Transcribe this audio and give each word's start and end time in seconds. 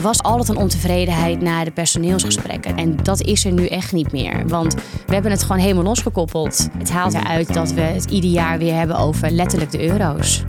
er 0.00 0.06
was 0.06 0.22
altijd 0.22 0.48
een 0.48 0.56
ontevredenheid 0.56 1.40
na 1.40 1.64
de 1.64 1.70
personeelsgesprekken. 1.70 2.76
En 2.76 2.96
dat 2.96 3.20
is 3.20 3.44
er 3.44 3.52
nu 3.52 3.66
echt 3.66 3.92
niet 3.92 4.12
meer. 4.12 4.48
Want 4.48 4.74
we 5.06 5.12
hebben 5.12 5.30
het 5.30 5.42
gewoon 5.42 5.58
helemaal 5.58 5.82
losgekoppeld. 5.82 6.68
Het 6.78 6.90
haalt 6.90 7.14
eruit 7.14 7.54
dat 7.54 7.72
we 7.72 7.80
het 7.80 8.10
ieder 8.10 8.30
jaar 8.30 8.58
weer 8.58 8.74
hebben 8.74 8.96
over 8.96 9.30
letterlijk 9.30 9.70
de 9.70 9.88
euro's. 9.88 10.42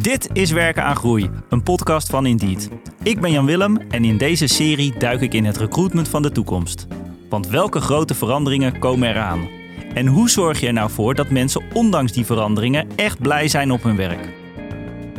Dit 0.00 0.28
is 0.32 0.50
Werken 0.50 0.84
aan 0.84 0.96
Groei, 0.96 1.30
een 1.48 1.62
podcast 1.62 2.10
van 2.10 2.26
Indeed. 2.26 2.68
Ik 3.02 3.20
ben 3.20 3.30
Jan 3.30 3.46
Willem 3.46 3.76
en 3.76 4.04
in 4.04 4.18
deze 4.18 4.46
serie 4.46 4.98
duik 4.98 5.20
ik 5.20 5.34
in 5.34 5.44
het 5.44 5.56
recruitment 5.56 6.08
van 6.08 6.22
de 6.22 6.32
toekomst. 6.32 6.86
Want 7.28 7.46
welke 7.46 7.80
grote 7.80 8.14
veranderingen 8.14 8.78
komen 8.78 9.08
eraan? 9.08 9.48
En 9.94 10.06
hoe 10.06 10.30
zorg 10.30 10.60
je 10.60 10.66
er 10.66 10.72
nou 10.72 10.90
voor 10.90 11.14
dat 11.14 11.30
mensen 11.30 11.62
ondanks 11.72 12.12
die 12.12 12.26
veranderingen 12.26 12.86
echt 12.96 13.18
blij 13.18 13.48
zijn 13.48 13.70
op 13.70 13.82
hun 13.82 13.96
werk? 13.96 14.41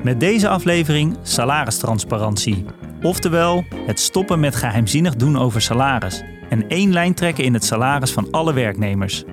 Met 0.03 0.19
deze 0.19 0.47
aflevering 0.47 1.17
salaristransparantie. 1.21 2.65
Oftewel, 3.01 3.63
het 3.85 3.99
stoppen 3.99 4.39
met 4.39 4.55
geheimzinnig 4.55 5.15
doen 5.15 5.37
over 5.37 5.61
salaris 5.61 6.23
en 6.49 6.67
één 6.67 6.93
lijn 6.93 7.13
trekken 7.13 7.43
in 7.43 7.53
het 7.53 7.63
salaris 7.63 8.11
van 8.11 8.27
alle 8.31 8.53
werknemers. 8.53 9.23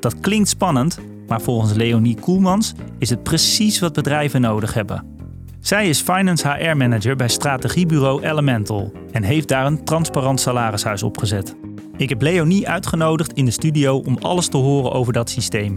Dat 0.00 0.20
klinkt 0.20 0.48
spannend, 0.48 0.98
maar 1.26 1.40
volgens 1.40 1.72
Leonie 1.72 2.20
Koelmans 2.20 2.74
is 2.98 3.10
het 3.10 3.22
precies 3.22 3.78
wat 3.78 3.92
bedrijven 3.92 4.40
nodig 4.40 4.74
hebben. 4.74 5.06
Zij 5.60 5.88
is 5.88 6.00
Finance 6.00 6.48
HR 6.48 6.76
Manager 6.76 7.16
bij 7.16 7.28
strategiebureau 7.28 8.22
Elemental 8.22 8.92
en 9.12 9.22
heeft 9.22 9.48
daar 9.48 9.66
een 9.66 9.84
transparant 9.84 10.40
salarishuis 10.40 11.02
opgezet. 11.02 11.56
Ik 11.96 12.08
heb 12.08 12.22
Leonie 12.22 12.68
uitgenodigd 12.68 13.32
in 13.32 13.44
de 13.44 13.50
studio 13.50 13.96
om 13.96 14.18
alles 14.20 14.48
te 14.48 14.56
horen 14.56 14.92
over 14.92 15.12
dat 15.12 15.30
systeem. 15.30 15.74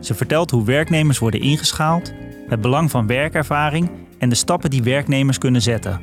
Ze 0.00 0.14
vertelt 0.14 0.50
hoe 0.50 0.64
werknemers 0.64 1.18
worden 1.18 1.40
ingeschaald, 1.40 2.12
het 2.54 2.62
belang 2.62 2.90
van 2.90 3.06
werkervaring 3.06 3.90
en 4.18 4.28
de 4.28 4.34
stappen 4.34 4.70
die 4.70 4.82
werknemers 4.82 5.38
kunnen 5.38 5.62
zetten. 5.62 6.00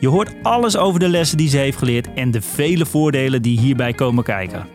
Je 0.00 0.08
hoort 0.08 0.30
alles 0.42 0.76
over 0.76 1.00
de 1.00 1.08
lessen 1.08 1.36
die 1.36 1.48
ze 1.48 1.56
heeft 1.56 1.78
geleerd 1.78 2.08
en 2.14 2.30
de 2.30 2.42
vele 2.42 2.86
voordelen 2.86 3.42
die 3.42 3.58
hierbij 3.60 3.92
komen 3.92 4.24
kijken. 4.24 4.66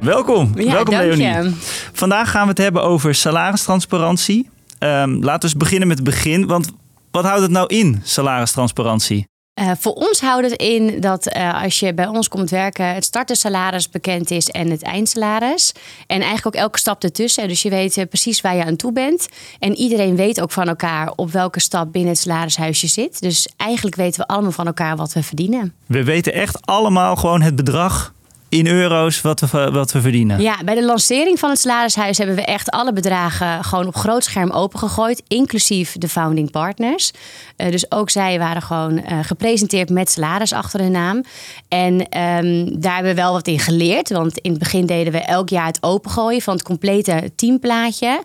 Welkom, 0.00 0.52
Ja, 0.54 0.72
welkom 0.72 0.94
je. 0.94 1.16
Leonie. 1.16 1.54
Vandaag 1.92 2.30
gaan 2.30 2.42
we 2.42 2.48
het 2.48 2.58
hebben 2.58 2.82
over 2.82 3.14
salaristransparantie. 3.14 4.48
Ehm, 4.78 5.10
laten 5.10 5.40
we 5.40 5.44
eens 5.44 5.56
beginnen 5.56 5.88
met 5.88 5.96
het 5.98 6.06
begin, 6.06 6.46
want 6.46 6.70
wat 7.10 7.24
houdt 7.24 7.42
het 7.42 7.50
nou 7.50 7.66
in, 7.66 8.00
salaristransparantie? 8.02 9.26
Eh, 9.54 9.70
voor 9.78 9.92
ons 9.92 10.20
houdt 10.20 10.50
het 10.50 10.60
in 10.60 11.00
dat 11.00 11.26
eh, 11.26 11.62
als 11.62 11.80
je 11.80 11.94
bij 11.94 12.06
ons 12.06 12.28
komt 12.28 12.50
werken, 12.50 12.94
het 12.94 13.04
startersalaris 13.04 13.90
bekend 13.90 14.30
is 14.30 14.48
en 14.48 14.70
het 14.70 14.82
eindsalaris. 14.82 15.72
En 16.06 16.20
eigenlijk 16.20 16.46
ook 16.46 16.62
elke 16.62 16.78
stap 16.78 17.02
ertussen. 17.02 17.48
Dus 17.48 17.62
je 17.62 17.70
weet 17.70 17.96
eh, 17.96 18.06
precies 18.08 18.40
waar 18.40 18.56
je 18.56 18.64
aan 18.64 18.76
toe 18.76 18.92
bent. 18.92 19.28
En 19.58 19.74
iedereen 19.74 20.16
weet 20.16 20.40
ook 20.40 20.50
van 20.50 20.68
elkaar 20.68 21.12
op 21.16 21.30
welke 21.30 21.60
stap 21.60 21.92
binnen 21.92 22.10
het 22.10 22.20
salarishuis 22.20 22.80
je 22.80 22.86
zit. 22.86 23.20
Dus 23.20 23.48
eigenlijk 23.56 23.96
weten 23.96 24.20
we 24.20 24.26
allemaal 24.26 24.52
van 24.52 24.66
elkaar 24.66 24.96
wat 24.96 25.12
we 25.12 25.22
verdienen. 25.22 25.74
We 25.86 26.04
weten 26.04 26.32
echt 26.32 26.66
allemaal 26.66 27.16
gewoon 27.16 27.42
het 27.42 27.56
bedrag 27.56 28.12
in 28.52 28.66
euro's 28.66 29.20
wat 29.20 29.40
we, 29.40 29.70
wat 29.70 29.92
we 29.92 30.00
verdienen. 30.00 30.40
Ja, 30.40 30.56
bij 30.64 30.74
de 30.74 30.84
lancering 30.84 31.38
van 31.38 31.50
het 31.50 31.58
salarishuis 31.58 32.18
hebben 32.18 32.36
we 32.36 32.44
echt 32.44 32.70
alle 32.70 32.92
bedragen 32.92 33.64
gewoon 33.64 33.86
op 33.86 33.96
groot 33.96 34.24
scherm 34.24 34.50
opengegooid, 34.50 35.22
inclusief 35.28 35.92
de 35.98 36.08
founding 36.08 36.50
partners. 36.50 37.10
Eh, 37.56 37.70
dus 37.70 37.90
ook 37.90 38.10
zij 38.10 38.38
waren 38.38 38.62
gewoon 38.62 38.98
eh, 38.98 39.18
gepresenteerd 39.22 39.90
met 39.90 40.10
salaris 40.10 40.52
achter 40.52 40.80
hun 40.80 40.90
naam. 40.90 41.24
En 41.68 42.08
ehm, 42.08 42.80
daar 42.80 42.94
hebben 42.94 43.14
we 43.14 43.20
wel 43.20 43.32
wat 43.32 43.46
in 43.46 43.58
geleerd, 43.58 44.10
want 44.10 44.38
in 44.38 44.50
het 44.50 44.58
begin 44.58 44.86
deden 44.86 45.12
we 45.12 45.18
elk 45.18 45.48
jaar 45.48 45.66
het 45.66 45.82
opengooien 45.82 46.42
van 46.42 46.54
het 46.54 46.62
complete 46.62 47.32
teamplaatje. 47.36 48.22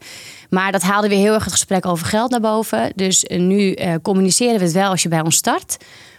Maar 0.50 0.72
dat 0.72 0.81
haalde 0.81 1.08
weer 1.08 1.17
heel 1.17 1.34
erg 1.34 1.44
het 1.44 1.53
gesprek 1.53 1.86
over 1.86 2.06
geld 2.06 2.31
naar 2.31 2.39
boven. 2.39 2.91
Dus 2.95 3.23
eh, 3.23 3.39
nu 3.39 3.78
communiceren 4.02 4.58
we 4.58 4.64
het 4.64 4.73
wel 4.73 4.89
als 4.89 5.03
je 5.03 5.09
bij 5.09 5.22
ons 5.22 5.36
start. 5.36 5.78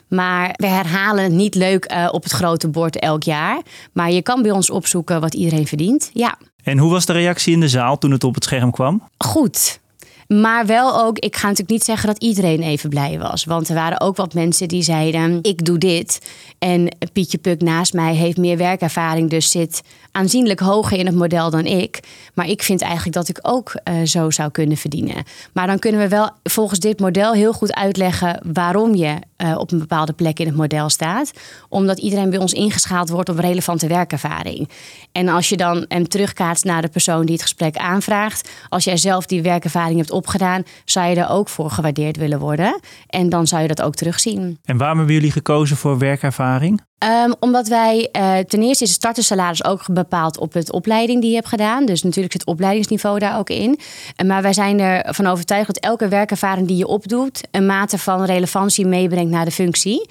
Maar 0.09 0.51
we 0.57 0.67
herhalen 0.67 1.25
het 1.25 1.33
niet 1.33 1.55
leuk 1.55 1.85
eh, 1.85 2.09
op 2.13 2.23
het 2.23 2.33
grote 2.33 2.69
bord 2.69 2.99
elk 2.99 3.23
jaar. 3.23 3.61
Maar 3.93 4.11
je 4.11 4.23
kan 4.23 4.43
bij 4.43 4.51
ons 4.51 4.71
opzoeken 4.71 5.21
wat 5.21 5.35
iedereen 5.35 5.67
verdient. 5.67 6.11
Ja, 6.13 6.39
En 6.65 6.79
hoe 6.79 6.91
was 6.91 7.07
de 7.07 7.13
reactie 7.13 7.53
in 7.53 7.61
de 7.61 7.69
zaal 7.69 7.99
toen 7.99 8.11
het 8.11 8.25
op 8.25 8.35
het 8.35 8.45
scherm 8.45 8.71
kwam? 8.71 9.03
goed. 9.19 9.81
Maar 10.29 10.67
wel 10.67 11.05
ook, 11.05 11.19
ik 11.19 11.37
ga 11.37 11.43
natuurlijk 11.43 11.71
niet 11.71 11.85
zeggen 11.85 12.07
dat 12.09 12.19
iedereen 12.23 12.63
even 12.63 12.91
blij 12.91 13.19
was. 13.19 13.45
Want 13.45 13.69
er 13.69 13.75
waren 13.75 14.01
ook 14.01 14.17
wat 14.17 14.35
mensen 14.35 14.69
die 14.69 14.83
zeiden: 14.83 15.39
Ik 15.43 15.65
doe 15.65 15.79
dit. 15.79 16.19
En 16.59 16.97
Pietje 17.13 17.39
Puk 17.39 17.61
naast 17.61 17.93
mij 17.93 18.15
heeft 18.15 18.37
meer 18.37 18.57
werkervaring, 18.57 19.31
dus 19.31 19.51
zit 19.51 19.83
aanzienlijk 20.13 20.61
hoger 20.61 20.99
in 20.99 21.07
het 21.07 21.15
model 21.15 21.51
dan 21.51 21.65
ik. 21.65 22.01
Maar 22.35 22.49
ik 22.49 22.63
vind 22.63 22.83
eigenlijk 22.83 23.15
dat 23.15 23.29
ik 23.29 23.39
ook 23.43 23.73
eh, 23.85 23.95
zo 24.05 24.31
zou 24.31 24.51
kunnen 24.51 24.77
verdienen. 24.77 25.25
Maar 25.53 25.67
dan 25.67 25.79
kunnen 25.79 26.01
we 26.01 26.09
wel 26.09 26.31
volgens 26.43 26.79
dit 26.81 27.01
model 27.01 27.33
heel 27.33 27.53
goed 27.53 27.75
uitleggen 27.75 28.41
waarom 28.53 28.95
je 28.95 29.15
eh, 29.39 29.59
op 29.59 29.73
een 29.73 29.79
bepaalde 29.79 30.13
plek 30.13 30.39
in 30.39 30.47
het 30.47 30.57
model 30.57 30.89
staat. 30.89 31.33
Omdat 31.69 31.99
iedereen 31.99 32.31
bij 32.31 32.39
ons 32.39 32.53
ingeschaald 32.53 33.09
wordt 33.09 33.29
op 33.29 33.39
relevante 33.39 33.87
werkervaring. 33.87 34.69
En 35.13 35.29
als 35.29 35.49
je 35.49 35.57
dan 35.57 35.85
hem 35.89 36.09
terugkaatst 36.09 36.65
naar 36.65 36.83
de 36.83 36.89
persoon 36.89 37.25
die 37.25 37.35
het 37.35 37.43
gesprek 37.43 37.77
aanvraagt. 37.77 38.51
Als 38.69 38.85
jij 38.85 38.97
zelf 38.97 39.27
die 39.27 39.43
werkervaring 39.43 39.97
hebt 39.97 40.11
opgedaan, 40.11 40.63
zou 40.85 41.09
je 41.09 41.17
er 41.17 41.29
ook 41.29 41.49
voor 41.49 41.71
gewaardeerd 41.71 42.17
willen 42.17 42.39
worden. 42.39 42.81
En 43.07 43.29
dan 43.29 43.47
zou 43.47 43.63
je 43.63 43.69
dat 43.69 43.83
ook 43.83 43.95
terugzien. 43.95 44.59
En 44.65 44.77
waarom 44.77 44.97
hebben 44.99 45.15
jullie 45.15 45.33
gekozen 45.33 45.77
voor 45.77 45.99
werkervaring? 45.99 46.87
Ehm, 46.99 47.33
omdat 47.41 47.69
wij 47.69 48.09
eh, 48.13 48.39
ten 48.39 48.63
eerste 48.63 48.85
is 48.85 48.91
het 48.91 48.99
startersalaris 48.99 49.65
ook 49.65 49.87
bepaald 49.93 50.39
op 50.39 50.53
het 50.53 50.73
opleiding 50.73 51.21
die 51.21 51.31
je 51.31 51.37
hebt 51.37 51.49
gedaan. 51.49 51.87
Dus 51.87 52.03
natuurlijk 52.03 52.33
zit 52.33 52.41
het 52.41 52.51
opleidingsniveau 52.51 53.19
daar 53.19 53.39
ook 53.39 53.51
in. 53.51 53.79
Eh, 54.17 54.27
maar 54.27 54.43
wij 54.43 54.53
zijn 54.53 54.81
ervan 54.81 55.27
overtuigd 55.27 55.67
dat 55.67 55.79
elke 55.79 56.09
werkervaring 56.09 56.67
die 56.67 56.77
je 56.77 56.87
opdoet... 56.87 57.41
een 57.51 57.67
mate 57.67 57.99
van 57.99 58.25
relevantie 58.25 58.87
meebrengt 58.87 59.31
naar 59.31 59.45
de 59.45 59.51
functie. 59.51 60.09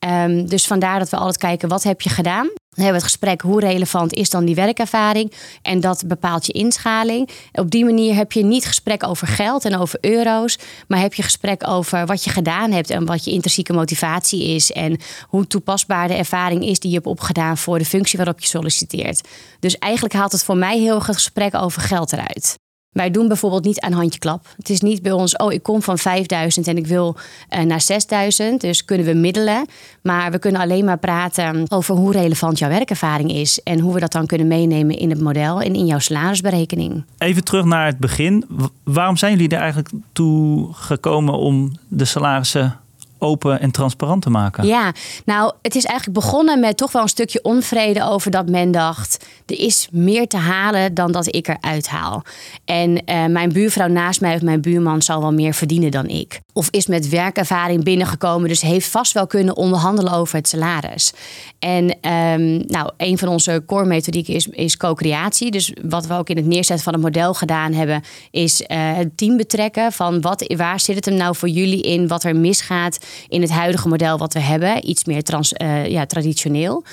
Ehm, 0.00 0.46
dus 0.46 0.66
vandaar 0.66 0.98
dat 0.98 1.10
we 1.10 1.16
altijd 1.16 1.36
kijken, 1.36 1.68
wat 1.68 1.82
heb 1.82 2.00
je 2.00 2.08
gedaan? 2.08 2.46
Dan 2.46 2.84
hebben 2.84 3.00
we 3.00 3.06
het 3.06 3.18
gesprek, 3.18 3.40
hoe 3.40 3.60
relevant 3.60 4.12
is 4.12 4.30
dan 4.30 4.44
die 4.44 4.54
werkervaring? 4.54 5.32
En 5.62 5.80
dat 5.80 6.02
bepaalt 6.06 6.46
je 6.46 6.52
inschaling. 6.52 7.30
Op 7.52 7.70
die 7.70 7.84
manier 7.84 8.14
heb 8.14 8.32
je 8.32 8.44
niet 8.44 8.66
gesprek 8.66 9.06
over 9.06 9.26
geld 9.26 9.64
en 9.64 9.76
over 9.76 9.98
euro's, 10.00 10.58
maar 10.88 11.00
heb 11.00 11.14
je 11.14 11.22
gesprek 11.22 11.68
over 11.68 12.06
wat 12.06 12.24
je 12.24 12.30
gedaan 12.30 12.70
hebt 12.72 12.90
en 12.90 13.06
wat 13.06 13.24
je 13.24 13.30
intrinsieke 13.30 13.72
motivatie 13.72 14.44
is 14.44 14.72
en 14.72 15.00
hoe 15.28 15.46
toepasbaar 15.46 16.08
de 16.08 16.14
ervaring 16.14 16.64
is 16.64 16.78
die 16.78 16.90
je 16.90 16.96
hebt 16.96 17.08
opgedaan 17.08 17.58
voor 17.58 17.78
de 17.78 17.84
functie 17.84 18.18
waarop 18.18 18.40
je 18.40 18.46
solliciteert. 18.46 19.28
Dus 19.58 19.78
eigenlijk 19.78 20.14
haalt 20.14 20.32
het 20.32 20.44
voor 20.44 20.56
mij 20.56 20.78
heel 20.78 20.94
het 21.02 21.14
gesprek 21.14 21.54
over 21.54 21.82
geld 21.82 22.12
eruit. 22.12 22.58
Wij 22.90 23.10
doen 23.10 23.28
bijvoorbeeld 23.28 23.64
niet 23.64 23.80
aan 23.80 23.92
handjeklap. 23.92 24.46
Het 24.56 24.70
is 24.70 24.80
niet 24.80 25.02
bij 25.02 25.12
ons, 25.12 25.36
oh, 25.36 25.52
ik 25.52 25.62
kom 25.62 25.82
van 25.82 25.98
5000 25.98 26.66
en 26.66 26.76
ik 26.76 26.86
wil 26.86 27.16
eh, 27.48 27.62
naar 27.62 27.80
6000. 27.80 28.60
Dus 28.60 28.84
kunnen 28.84 29.06
we 29.06 29.14
middelen. 29.14 29.66
Maar 30.02 30.30
we 30.30 30.38
kunnen 30.38 30.60
alleen 30.60 30.84
maar 30.84 30.98
praten 30.98 31.64
over 31.68 31.94
hoe 31.94 32.12
relevant 32.12 32.58
jouw 32.58 32.68
werkervaring 32.68 33.32
is. 33.32 33.62
En 33.62 33.80
hoe 33.80 33.94
we 33.94 34.00
dat 34.00 34.12
dan 34.12 34.26
kunnen 34.26 34.46
meenemen 34.46 34.98
in 34.98 35.10
het 35.10 35.20
model 35.20 35.60
en 35.60 35.74
in 35.74 35.86
jouw 35.86 35.98
salarisberekening. 35.98 37.04
Even 37.18 37.44
terug 37.44 37.64
naar 37.64 37.86
het 37.86 37.98
begin. 37.98 38.44
Waarom 38.84 39.16
zijn 39.16 39.32
jullie 39.32 39.48
er 39.48 39.60
eigenlijk 39.60 39.90
toe 40.12 40.68
gekomen 40.72 41.34
om 41.34 41.72
de 41.88 42.04
salarissen 42.04 42.80
open 43.20 43.60
en 43.60 43.70
transparant 43.70 44.22
te 44.22 44.30
maken? 44.30 44.66
Ja, 44.66 44.92
nou, 45.24 45.52
het 45.62 45.74
is 45.74 45.84
eigenlijk 45.84 46.18
begonnen 46.18 46.60
met 46.60 46.76
toch 46.76 46.92
wel 46.92 47.02
een 47.02 47.08
stukje 47.08 47.42
onvrede 47.42 48.04
over 48.04 48.30
dat 48.30 48.48
men 48.48 48.70
dacht: 48.70 49.24
er 49.46 49.58
is 49.58 49.88
meer 49.90 50.26
te 50.26 50.36
halen 50.36 50.94
dan 50.94 51.12
dat 51.12 51.34
ik 51.34 51.48
eruit 51.48 51.88
haal. 51.88 52.22
En 52.64 53.04
eh, 53.04 53.26
mijn 53.26 53.52
buurvrouw 53.52 53.88
naast 53.88 54.20
mij 54.20 54.34
of 54.34 54.42
mijn 54.42 54.60
buurman 54.60 55.02
zal 55.02 55.20
wel 55.20 55.32
meer 55.32 55.54
verdienen 55.54 55.90
dan 55.90 56.06
ik. 56.06 56.40
Of 56.52 56.68
is 56.70 56.86
met 56.86 57.08
werkervaring 57.08 57.84
binnengekomen, 57.84 58.48
dus 58.48 58.60
heeft 58.60 58.88
vast 58.88 59.12
wel 59.12 59.26
kunnen 59.26 59.56
onderhandelen 59.56 60.12
over 60.12 60.36
het 60.36 60.48
salaris. 60.48 61.12
En 61.58 62.00
ehm, 62.00 62.62
nou, 62.66 62.90
een 62.96 63.18
van 63.18 63.28
onze 63.28 63.62
core 63.66 63.84
methodieken 63.84 64.34
is, 64.34 64.46
is 64.46 64.76
co-creatie. 64.76 65.50
Dus 65.50 65.72
wat 65.82 66.06
we 66.06 66.14
ook 66.14 66.28
in 66.28 66.36
het 66.36 66.46
neerzetten 66.46 66.84
van 66.84 66.92
het 66.92 67.02
model 67.02 67.34
gedaan 67.34 67.72
hebben, 67.72 68.02
is 68.30 68.62
eh, 68.62 68.78
het 68.96 69.16
team 69.16 69.36
betrekken 69.36 69.92
van 69.92 70.20
wat, 70.20 70.54
waar 70.56 70.80
zit 70.80 70.96
het 70.96 71.04
hem 71.04 71.14
nou 71.14 71.36
voor 71.36 71.48
jullie 71.48 71.82
in, 71.82 72.08
wat 72.08 72.24
er 72.24 72.36
misgaat 72.36 72.98
in 73.28 73.40
het 73.40 73.50
huidige 73.50 73.88
model 73.88 74.18
wat 74.18 74.32
we 74.32 74.40
hebben, 74.40 74.88
iets 74.88 75.04
meer 75.04 75.22
eh, 75.52 75.86
ja, 75.86 76.06
traditioneel. 76.06 76.84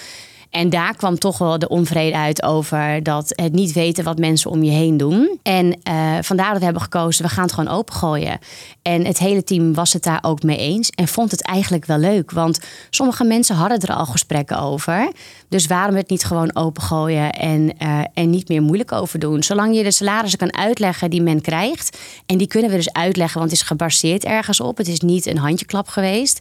En 0.50 0.70
daar 0.70 0.96
kwam 0.96 1.18
toch 1.18 1.38
wel 1.38 1.60
de 1.60 1.68
onvrede 1.68 2.18
uit 2.18 2.44
over 2.44 3.04
dat 3.04 3.34
het 3.36 3.54
niet 3.54 3.74
weten 3.74 4.04
wat 4.04 4.18
mensen 4.18 4.52
om 4.52 4.64
je 4.64 4.72
heen 4.72 4.98
doen. 4.98 5.40
En 5.44 5.80
eh, 5.84 6.18
vandaar 6.22 6.50
dat 6.50 6.58
we 6.58 6.64
hebben 6.64 6.82
gekozen, 6.82 7.24
we 7.24 7.30
gaan 7.30 7.44
het 7.44 7.54
gewoon 7.54 7.74
opengooien. 7.74 8.40
En 8.82 9.06
het 9.06 9.18
hele 9.18 9.44
team 9.44 9.74
was 9.74 9.94
het 9.94 10.04
daar 10.04 10.20
ook 10.22 10.44
mee 10.44 10.58
eens 10.58 10.90
en 10.90 11.08
vond 11.08 11.32
het 11.32 11.42
eigenlijk 11.42 11.86
wel 11.86 11.98
leuk. 11.98 12.32
Want 12.32 12.60
sommige 12.90 13.24
mensen 13.24 13.56
hadden 13.56 13.80
er 13.80 13.96
al 13.96 14.06
gesprekken 14.06 14.60
over. 14.60 15.12
Dus 15.50 15.68
waarom 15.68 15.96
het 15.96 16.10
niet 16.10 16.26
gewoon 16.26 16.56
opengooien 16.56 17.32
en, 17.32 17.78
eh, 17.78 18.00
en 18.14 18.30
niet 18.30 18.48
meer 18.48 18.62
moeilijk 18.62 18.92
over 18.92 19.20
doen? 19.20 19.44
Zolang 19.44 19.76
je 19.76 19.84
de 19.84 19.92
salarissen 19.92 20.40
kan 20.40 20.54
uitleggen 20.54 21.10
die 21.10 21.22
men 21.22 21.42
krijgt. 21.42 21.98
En 22.26 22.38
die 22.38 22.48
kunnen 22.48 22.70
we 22.70 22.76
dus 22.76 22.94
uitleggen, 22.94 23.40
want 23.40 23.52
het 23.52 23.60
is 23.62 23.68
gebaseerd 23.68 24.24
ergens 24.24 24.60
op. 24.60 24.78
Het 24.78 24.88
is 24.88 25.00
niet 25.00 25.26
een 25.26 25.38
handjeklap 25.38 25.88
geweest 25.88 26.40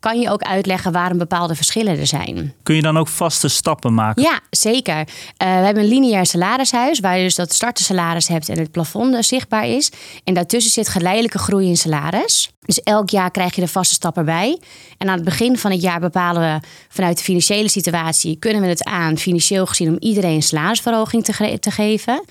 kan 0.00 0.20
je 0.20 0.30
ook 0.30 0.42
uitleggen 0.42 0.92
waarom 0.92 1.18
bepaalde 1.18 1.54
verschillen 1.54 1.98
er 1.98 2.06
zijn. 2.06 2.54
Kun 2.62 2.74
je 2.74 2.82
dan 2.82 2.98
ook 2.98 3.08
vaste 3.08 3.48
stappen 3.48 3.94
maken? 3.94 4.22
Ja, 4.22 4.40
zeker. 4.50 4.98
Uh, 4.98 5.04
we 5.36 5.44
hebben 5.44 5.82
een 5.82 5.88
lineair 5.88 6.26
salarishuis, 6.26 7.00
waar 7.00 7.16
je 7.16 7.24
dus 7.24 7.34
dat 7.34 7.52
startersalaris 7.52 8.28
hebt 8.28 8.48
en 8.48 8.58
het 8.58 8.70
plafond 8.70 9.14
eh, 9.14 9.22
zichtbaar 9.22 9.66
is. 9.66 9.90
En 10.24 10.34
daartussen 10.34 10.72
zit 10.72 10.88
geleidelijke 10.88 11.38
groei 11.38 11.66
in 11.66 11.76
salaris. 11.76 12.50
Dus 12.64 12.82
elk 12.82 13.10
jaar 13.10 13.30
krijg 13.30 13.54
je 13.54 13.60
de 13.60 13.68
vaste 13.68 13.94
stap 13.94 14.16
erbij. 14.16 14.58
En 14.98 15.08
aan 15.08 15.14
het 15.14 15.24
begin 15.24 15.58
van 15.58 15.70
het 15.70 15.82
jaar 15.82 16.00
bepalen 16.00 16.42
we 16.42 16.66
vanuit 16.88 17.16
de 17.16 17.24
financiële 17.24 17.68
situatie, 17.68 18.36
kunnen 18.38 18.62
we 18.62 18.68
het 18.68 18.84
aan, 18.84 19.18
financieel 19.18 19.66
gezien, 19.66 19.88
om 19.88 19.96
iedereen 19.98 20.42
salarisverhoging 20.42 21.24
te, 21.24 21.58
te 21.58 21.70
geven. 21.70 22.24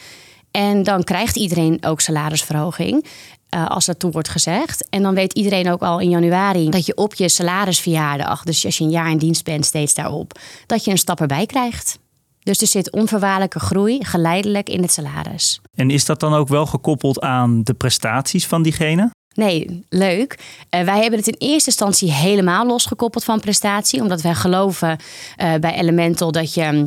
En 0.51 0.83
dan 0.83 1.04
krijgt 1.04 1.36
iedereen 1.36 1.77
ook 1.81 2.01
salarisverhoging. 2.01 3.06
Uh, 3.55 3.67
als 3.67 3.85
dat 3.85 3.99
toe 3.99 4.11
wordt 4.11 4.29
gezegd. 4.29 4.89
En 4.89 5.01
dan 5.01 5.15
weet 5.15 5.33
iedereen 5.33 5.71
ook 5.71 5.81
al 5.81 5.99
in 5.99 6.09
januari 6.09 6.69
dat 6.69 6.85
je 6.85 6.95
op 6.95 7.13
je 7.13 7.29
salarisverjaardag, 7.29 8.43
dus 8.43 8.65
als 8.65 8.77
je 8.77 8.83
een 8.83 8.89
jaar 8.89 9.09
in 9.09 9.17
dienst 9.17 9.43
bent, 9.43 9.65
steeds 9.65 9.93
daarop, 9.93 10.39
dat 10.65 10.85
je 10.85 10.91
een 10.91 10.97
stap 10.97 11.19
erbij 11.19 11.45
krijgt. 11.45 11.99
Dus 12.39 12.61
er 12.61 12.67
zit 12.67 12.91
onvoorwaardelijke 12.91 13.59
groei 13.59 14.05
geleidelijk 14.05 14.69
in 14.69 14.81
het 14.81 14.91
salaris. 14.91 15.61
En 15.75 15.89
is 15.89 16.05
dat 16.05 16.19
dan 16.19 16.33
ook 16.33 16.47
wel 16.47 16.65
gekoppeld 16.65 17.21
aan 17.21 17.63
de 17.63 17.73
prestaties 17.73 18.47
van 18.47 18.61
diegene? 18.61 19.11
Nee, 19.33 19.85
leuk. 19.89 20.39
Uh, 20.75 20.81
wij 20.81 21.01
hebben 21.01 21.19
het 21.19 21.27
in 21.27 21.35
eerste 21.37 21.69
instantie 21.69 22.11
helemaal 22.11 22.65
losgekoppeld 22.65 23.23
van 23.23 23.39
prestatie, 23.39 24.01
omdat 24.01 24.21
wij 24.21 24.35
geloven 24.35 24.97
uh, 25.41 25.55
bij 25.55 25.73
Elemental 25.73 26.31
dat 26.31 26.53
je 26.53 26.85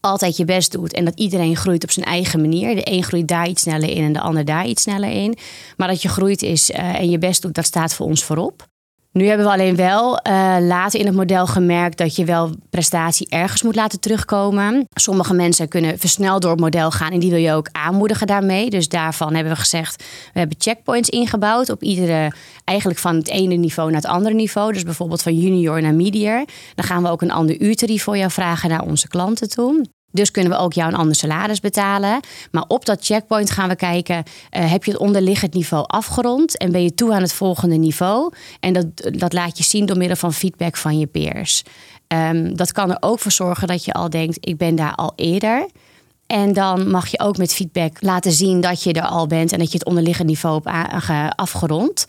altijd 0.00 0.36
je 0.36 0.44
best 0.44 0.72
doet 0.72 0.92
en 0.92 1.04
dat 1.04 1.18
iedereen 1.18 1.56
groeit 1.56 1.82
op 1.82 1.90
zijn 1.90 2.06
eigen 2.06 2.40
manier. 2.40 2.74
De 2.74 2.90
een 2.92 3.02
groeit 3.02 3.28
daar 3.28 3.48
iets 3.48 3.62
sneller 3.62 3.90
in 3.90 4.04
en 4.04 4.12
de 4.12 4.20
ander 4.20 4.44
daar 4.44 4.66
iets 4.66 4.82
sneller 4.82 5.10
in. 5.10 5.36
Maar 5.76 5.88
dat 5.88 6.02
je 6.02 6.08
groeit 6.08 6.42
is 6.42 6.70
uh, 6.70 6.78
en 6.78 7.10
je 7.10 7.18
best 7.18 7.42
doet, 7.42 7.54
dat 7.54 7.64
staat 7.64 7.94
voor 7.94 8.06
ons 8.06 8.24
voorop. 8.24 8.66
Nu 9.18 9.26
hebben 9.26 9.46
we 9.46 9.52
alleen 9.52 9.76
wel 9.76 10.20
uh, 10.26 10.56
later 10.60 11.00
in 11.00 11.06
het 11.06 11.14
model 11.14 11.46
gemerkt 11.46 11.98
dat 11.98 12.16
je 12.16 12.24
wel 12.24 12.50
prestatie 12.70 13.26
ergens 13.28 13.62
moet 13.62 13.74
laten 13.74 14.00
terugkomen. 14.00 14.86
Sommige 14.94 15.34
mensen 15.34 15.68
kunnen 15.68 15.98
versneld 15.98 16.42
door 16.42 16.50
het 16.50 16.60
model 16.60 16.90
gaan 16.90 17.12
en 17.12 17.18
die 17.18 17.30
wil 17.30 17.38
je 17.38 17.52
ook 17.52 17.68
aanmoedigen 17.72 18.26
daarmee. 18.26 18.70
Dus 18.70 18.88
daarvan 18.88 19.34
hebben 19.34 19.52
we 19.52 19.58
gezegd, 19.58 20.04
we 20.32 20.38
hebben 20.38 20.56
checkpoints 20.60 21.08
ingebouwd 21.08 21.70
op 21.70 21.82
iedere, 21.82 22.32
eigenlijk 22.64 22.98
van 22.98 23.16
het 23.16 23.28
ene 23.28 23.54
niveau 23.54 23.90
naar 23.90 24.00
het 24.00 24.10
andere 24.10 24.34
niveau. 24.34 24.72
Dus 24.72 24.82
bijvoorbeeld 24.82 25.22
van 25.22 25.38
junior 25.38 25.82
naar 25.82 25.94
medior. 25.94 26.44
Dan 26.74 26.84
gaan 26.84 27.02
we 27.02 27.08
ook 27.08 27.22
een 27.22 27.32
ander 27.32 27.60
uurtarief 27.60 28.02
voor 28.02 28.16
jou 28.16 28.30
vragen 28.30 28.68
naar 28.68 28.82
onze 28.82 29.08
klanten 29.08 29.48
toe. 29.48 29.84
Dus 30.10 30.30
kunnen 30.30 30.52
we 30.52 30.58
ook 30.58 30.72
jou 30.72 30.92
een 30.92 30.98
ander 30.98 31.14
salaris 31.14 31.60
betalen. 31.60 32.20
Maar 32.50 32.64
op 32.68 32.84
dat 32.84 33.04
checkpoint 33.04 33.50
gaan 33.50 33.68
we 33.68 33.76
kijken: 33.76 34.16
uh, 34.16 34.70
heb 34.70 34.84
je 34.84 34.90
het 34.90 35.00
onderliggend 35.00 35.54
niveau 35.54 35.84
afgerond 35.86 36.56
en 36.56 36.72
ben 36.72 36.82
je 36.82 36.94
toe 36.94 37.14
aan 37.14 37.22
het 37.22 37.32
volgende 37.32 37.76
niveau? 37.76 38.32
En 38.60 38.72
dat, 38.72 38.86
dat 39.18 39.32
laat 39.32 39.58
je 39.58 39.64
zien 39.64 39.86
door 39.86 39.96
middel 39.96 40.16
van 40.16 40.32
feedback 40.32 40.76
van 40.76 40.98
je 40.98 41.06
peers. 41.06 41.62
Um, 42.08 42.56
dat 42.56 42.72
kan 42.72 42.90
er 42.90 42.96
ook 43.00 43.18
voor 43.18 43.32
zorgen 43.32 43.68
dat 43.68 43.84
je 43.84 43.92
al 43.92 44.10
denkt: 44.10 44.38
ik 44.40 44.56
ben 44.56 44.74
daar 44.74 44.94
al 44.94 45.12
eerder. 45.16 45.68
En 46.26 46.52
dan 46.52 46.90
mag 46.90 47.06
je 47.06 47.20
ook 47.20 47.36
met 47.36 47.54
feedback 47.54 47.96
laten 48.00 48.32
zien 48.32 48.60
dat 48.60 48.82
je 48.82 48.92
er 48.92 49.06
al 49.06 49.26
bent 49.26 49.52
en 49.52 49.58
dat 49.58 49.72
je 49.72 49.78
het 49.78 49.86
onderliggend 49.86 50.28
niveau 50.28 50.60
hebt 50.64 51.36
afgerond. 51.36 52.06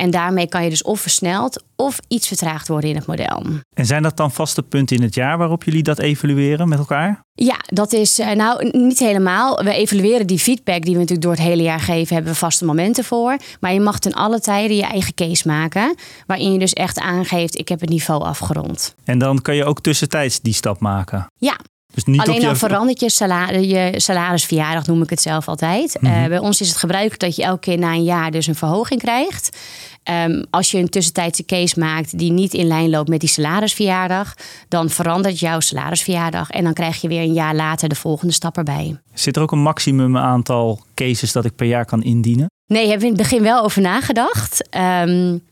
En 0.00 0.10
daarmee 0.10 0.48
kan 0.48 0.64
je 0.64 0.70
dus 0.70 0.82
of 0.82 1.00
versneld 1.00 1.62
of 1.76 1.98
iets 2.08 2.28
vertraagd 2.28 2.68
worden 2.68 2.90
in 2.90 2.96
het 2.96 3.06
model. 3.06 3.42
En 3.74 3.86
zijn 3.86 4.02
dat 4.02 4.16
dan 4.16 4.30
vaste 4.30 4.62
punten 4.62 4.96
in 4.96 5.02
het 5.02 5.14
jaar 5.14 5.38
waarop 5.38 5.64
jullie 5.64 5.82
dat 5.82 5.98
evalueren 5.98 6.68
met 6.68 6.78
elkaar? 6.78 7.20
Ja, 7.32 7.56
dat 7.66 7.92
is 7.92 8.18
eh, 8.18 8.30
nou 8.30 8.68
niet 8.72 8.98
helemaal. 8.98 9.64
We 9.64 9.72
evalueren 9.72 10.26
die 10.26 10.38
feedback 10.38 10.82
die 10.82 10.92
we 10.92 10.98
natuurlijk 10.98 11.22
door 11.22 11.32
het 11.32 11.40
hele 11.40 11.62
jaar 11.62 11.80
geven, 11.80 12.14
hebben 12.14 12.32
we 12.32 12.38
vaste 12.38 12.64
momenten 12.64 13.04
voor. 13.04 13.36
Maar 13.60 13.72
je 13.72 13.80
mag 13.80 13.98
ten 13.98 14.12
alle 14.12 14.40
tijden 14.40 14.76
je 14.76 14.84
eigen 14.84 15.14
case 15.14 15.48
maken, 15.48 15.94
waarin 16.26 16.52
je 16.52 16.58
dus 16.58 16.72
echt 16.72 16.98
aangeeft: 16.98 17.58
ik 17.58 17.68
heb 17.68 17.80
het 17.80 17.90
niveau 17.90 18.22
afgerond. 18.22 18.94
En 19.04 19.18
dan 19.18 19.42
kan 19.42 19.56
je 19.56 19.64
ook 19.64 19.80
tussentijds 19.80 20.40
die 20.40 20.54
stap 20.54 20.80
maken. 20.80 21.26
Ja, 21.38 21.56
dus 21.94 22.04
niet 22.04 22.20
Alleen 22.20 22.40
dan 22.40 22.56
verandert 22.56 23.00
je, 23.00 23.10
salaris, 23.10 23.66
je 23.66 23.92
salarisverjaardag, 23.96 24.86
noem 24.86 25.02
ik 25.02 25.10
het 25.10 25.20
zelf 25.20 25.48
altijd. 25.48 25.96
Mm 26.00 26.28
bij 26.28 26.38
ons 26.38 26.60
is 26.60 26.68
het 26.68 26.76
gebruikelijk 26.76 27.20
dat 27.20 27.36
je 27.36 27.42
elke 27.42 27.60
keer 27.60 27.78
na 27.78 27.92
een 27.92 28.04
jaar 28.04 28.30
dus 28.30 28.46
een 28.46 28.54
verhoging 28.54 29.00
krijgt. 29.00 29.56
Um, 30.04 30.44
als 30.50 30.70
je 30.70 30.78
een 30.78 30.88
tussentijdse 30.88 31.44
case 31.44 31.78
maakt 31.78 32.18
die 32.18 32.32
niet 32.32 32.54
in 32.54 32.66
lijn 32.66 32.90
loopt 32.90 33.08
met 33.08 33.20
die 33.20 33.28
salarisverjaardag, 33.28 34.34
dan 34.68 34.90
verandert 34.90 35.38
jouw 35.38 35.60
salarisverjaardag 35.60 36.50
en 36.50 36.64
dan 36.64 36.72
krijg 36.72 37.00
je 37.00 37.08
weer 37.08 37.20
een 37.20 37.32
jaar 37.32 37.54
later 37.54 37.88
de 37.88 37.94
volgende 37.94 38.32
stap 38.32 38.56
erbij. 38.56 39.00
Zit 39.14 39.36
er 39.36 39.42
ook 39.42 39.52
een 39.52 39.62
maximum 39.62 40.16
aantal 40.16 40.80
cases 40.94 41.32
dat 41.32 41.44
ik 41.44 41.56
per 41.56 41.66
jaar 41.66 41.84
kan 41.84 42.02
indienen? 42.02 42.50
Nee, 42.66 42.88
hebben 42.88 43.00
we 43.00 43.12
in 43.12 43.18
het 43.18 43.22
begin 43.22 43.42
wel 43.42 43.64
over 43.64 43.82
nagedacht. 43.82 44.68
Um, 45.04 45.42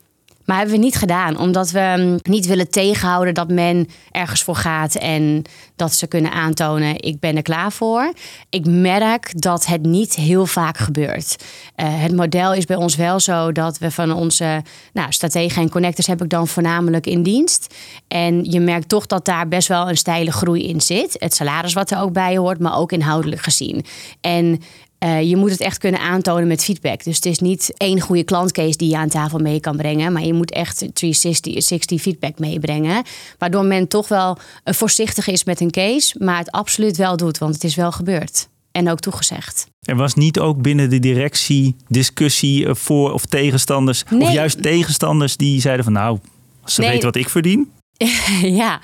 maar 0.48 0.56
hebben 0.56 0.74
we 0.74 0.82
niet 0.82 0.96
gedaan, 0.96 1.38
omdat 1.38 1.70
we 1.70 1.94
mm, 1.96 2.18
niet 2.22 2.46
willen 2.46 2.70
tegenhouden 2.70 3.34
dat 3.34 3.48
men 3.50 3.88
ergens 4.10 4.42
voor 4.42 4.56
gaat 4.56 4.94
en 4.94 5.42
dat 5.76 5.94
ze 5.94 6.06
kunnen 6.06 6.32
aantonen: 6.32 7.02
ik 7.02 7.20
ben 7.20 7.36
er 7.36 7.42
klaar 7.42 7.72
voor. 7.72 8.12
Ik 8.50 8.66
merk 8.66 9.40
dat 9.40 9.66
het 9.66 9.82
niet 9.82 10.14
heel 10.14 10.46
vaak 10.46 10.78
gebeurt. 10.78 11.36
Uh, 11.76 11.86
het 11.88 12.16
model 12.16 12.54
is 12.54 12.64
bij 12.64 12.76
ons 12.76 12.96
wel 12.96 13.20
zo 13.20 13.52
dat 13.52 13.78
we 13.78 13.90
van 13.90 14.12
onze 14.12 14.62
nou, 14.92 15.12
strategen 15.12 15.62
en 15.62 15.70
connectors 15.70 16.06
heb 16.06 16.22
ik 16.22 16.28
dan 16.28 16.48
voornamelijk 16.48 17.06
in 17.06 17.22
dienst. 17.22 17.74
En 18.08 18.44
je 18.44 18.60
merkt 18.60 18.88
toch 18.88 19.06
dat 19.06 19.24
daar 19.24 19.48
best 19.48 19.68
wel 19.68 19.88
een 19.88 19.96
steile 19.96 20.32
groei 20.32 20.68
in 20.68 20.80
zit. 20.80 21.16
Het 21.18 21.34
salaris 21.34 21.72
wat 21.72 21.90
er 21.90 22.00
ook 22.00 22.12
bij 22.12 22.36
hoort, 22.36 22.58
maar 22.58 22.78
ook 22.78 22.92
inhoudelijk 22.92 23.42
gezien. 23.42 23.84
En 24.20 24.60
uh, 25.04 25.22
je 25.22 25.36
moet 25.36 25.50
het 25.50 25.60
echt 25.60 25.78
kunnen 25.78 26.00
aantonen 26.00 26.46
met 26.46 26.64
feedback. 26.64 27.04
Dus 27.04 27.16
het 27.16 27.26
is 27.26 27.38
niet 27.38 27.72
één 27.76 28.00
goede 28.00 28.22
klantcase 28.22 28.76
die 28.76 28.90
je 28.90 28.96
aan 28.96 29.08
tafel 29.08 29.38
mee 29.38 29.60
kan 29.60 29.76
brengen. 29.76 30.12
Maar 30.12 30.24
je 30.24 30.32
moet 30.32 30.50
echt 30.50 30.84
360 30.92 32.00
feedback 32.00 32.38
meebrengen. 32.38 33.02
Waardoor 33.38 33.64
men 33.64 33.88
toch 33.88 34.08
wel 34.08 34.38
uh, 34.64 34.74
voorzichtig 34.74 35.26
is 35.26 35.44
met 35.44 35.60
een 35.60 35.70
case. 35.70 36.16
Maar 36.18 36.38
het 36.38 36.50
absoluut 36.50 36.96
wel 36.96 37.16
doet, 37.16 37.38
want 37.38 37.54
het 37.54 37.64
is 37.64 37.74
wel 37.74 37.92
gebeurd. 37.92 38.48
En 38.72 38.90
ook 38.90 39.00
toegezegd. 39.00 39.66
Er 39.80 39.96
was 39.96 40.14
niet 40.14 40.38
ook 40.38 40.62
binnen 40.62 40.90
de 40.90 40.98
directie 40.98 41.76
discussie 41.88 42.66
eh, 42.66 42.74
voor 42.74 43.12
of 43.12 43.24
tegenstanders. 43.24 44.04
Nee. 44.10 44.20
Of 44.20 44.32
juist 44.32 44.62
tegenstanders 44.62 45.36
die 45.36 45.60
zeiden 45.60 45.84
van 45.84 45.92
nou, 45.92 46.18
ze 46.64 46.80
nee. 46.80 46.90
weten 46.90 47.04
wat 47.04 47.16
ik 47.16 47.28
verdien. 47.28 47.70
ja, 48.62 48.80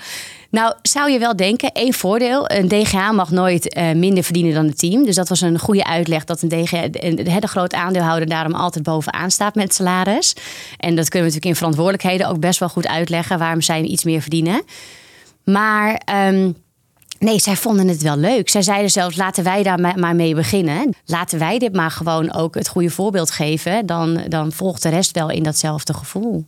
nou, 0.55 0.73
zou 0.81 1.11
je 1.11 1.19
wel 1.19 1.35
denken, 1.35 1.71
één 1.71 1.93
voordeel. 1.93 2.49
Een 2.49 2.67
DGA 2.67 3.11
mag 3.11 3.31
nooit 3.31 3.77
uh, 3.77 3.91
minder 3.91 4.23
verdienen 4.23 4.53
dan 4.53 4.65
het 4.65 4.77
team. 4.77 5.05
Dus 5.05 5.15
dat 5.15 5.29
was 5.29 5.41
een 5.41 5.59
goede 5.59 5.83
uitleg 5.83 6.23
dat 6.23 6.41
een 6.41 6.49
DGA, 6.49 6.87
de, 6.87 7.47
groot 7.47 7.73
aandeelhouder 7.73 8.29
daarom 8.29 8.53
altijd 8.53 8.83
bovenaan 8.83 9.31
staat 9.31 9.55
met 9.55 9.73
salaris. 9.73 10.35
En 10.77 10.95
dat 10.95 11.09
kunnen 11.09 11.29
we 11.29 11.35
natuurlijk 11.35 11.45
in 11.45 11.55
verantwoordelijkheden 11.55 12.27
ook 12.27 12.39
best 12.39 12.59
wel 12.59 12.69
goed 12.69 12.87
uitleggen 12.87 13.39
waarom 13.39 13.61
zij 13.61 13.81
iets 13.81 14.03
meer 14.03 14.21
verdienen. 14.21 14.63
Maar 15.43 16.01
um, 16.27 16.55
Nee, 17.19 17.39
zij 17.39 17.55
vonden 17.55 17.87
het 17.87 18.01
wel 18.01 18.17
leuk. 18.17 18.49
Zij 18.49 18.61
zeiden 18.61 18.91
zelfs: 18.91 19.15
laten 19.15 19.43
wij 19.43 19.63
daar 19.63 19.79
maar 19.79 20.15
mee 20.15 20.35
beginnen. 20.35 20.95
Laten 21.05 21.39
wij 21.39 21.59
dit 21.59 21.73
maar 21.73 21.91
gewoon 21.91 22.33
ook 22.33 22.55
het 22.55 22.67
goede 22.67 22.89
voorbeeld 22.89 23.31
geven. 23.31 23.85
Dan, 23.85 24.21
dan 24.27 24.51
volgt 24.51 24.83
de 24.83 24.89
rest 24.89 25.11
wel 25.11 25.29
in 25.29 25.43
datzelfde 25.43 25.93
gevoel. 25.93 26.45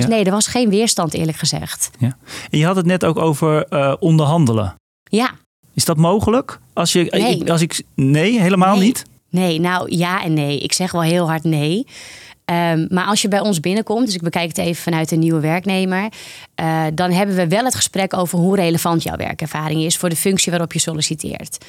Dus 0.00 0.10
nee, 0.10 0.24
er 0.24 0.30
was 0.30 0.46
geen 0.46 0.70
weerstand, 0.70 1.14
eerlijk 1.14 1.38
gezegd. 1.38 1.90
Ja. 1.98 2.16
En 2.50 2.58
je 2.58 2.64
had 2.66 2.76
het 2.76 2.86
net 2.86 3.04
ook 3.04 3.18
over 3.18 3.66
uh, 3.70 3.94
onderhandelen. 3.98 4.74
Ja. 5.04 5.30
Is 5.74 5.84
dat 5.84 5.96
mogelijk? 5.96 6.58
Als 6.72 6.92
je, 6.92 7.04
nee. 7.10 7.38
Ik, 7.38 7.48
als 7.48 7.60
ik, 7.60 7.82
nee, 7.94 8.40
helemaal 8.40 8.76
nee. 8.76 8.84
niet? 8.84 9.04
Nee, 9.30 9.60
nou 9.60 9.96
ja 9.96 10.22
en 10.22 10.32
nee. 10.34 10.58
Ik 10.58 10.72
zeg 10.72 10.92
wel 10.92 11.02
heel 11.02 11.28
hard 11.28 11.44
nee. 11.44 11.86
Um, 12.50 12.86
maar 12.90 13.04
als 13.04 13.22
je 13.22 13.28
bij 13.28 13.40
ons 13.40 13.60
binnenkomt, 13.60 14.06
dus 14.06 14.14
ik 14.14 14.22
bekijk 14.22 14.48
het 14.48 14.58
even 14.58 14.82
vanuit 14.82 15.10
een 15.10 15.18
nieuwe 15.18 15.40
werknemer, 15.40 16.08
uh, 16.60 16.84
dan 16.94 17.10
hebben 17.10 17.36
we 17.36 17.48
wel 17.48 17.64
het 17.64 17.74
gesprek 17.74 18.16
over 18.16 18.38
hoe 18.38 18.56
relevant 18.56 19.02
jouw 19.02 19.16
werkervaring 19.16 19.82
is 19.82 19.96
voor 19.96 20.08
de 20.08 20.16
functie 20.16 20.50
waarop 20.50 20.72
je 20.72 20.78
solliciteert. 20.78 21.64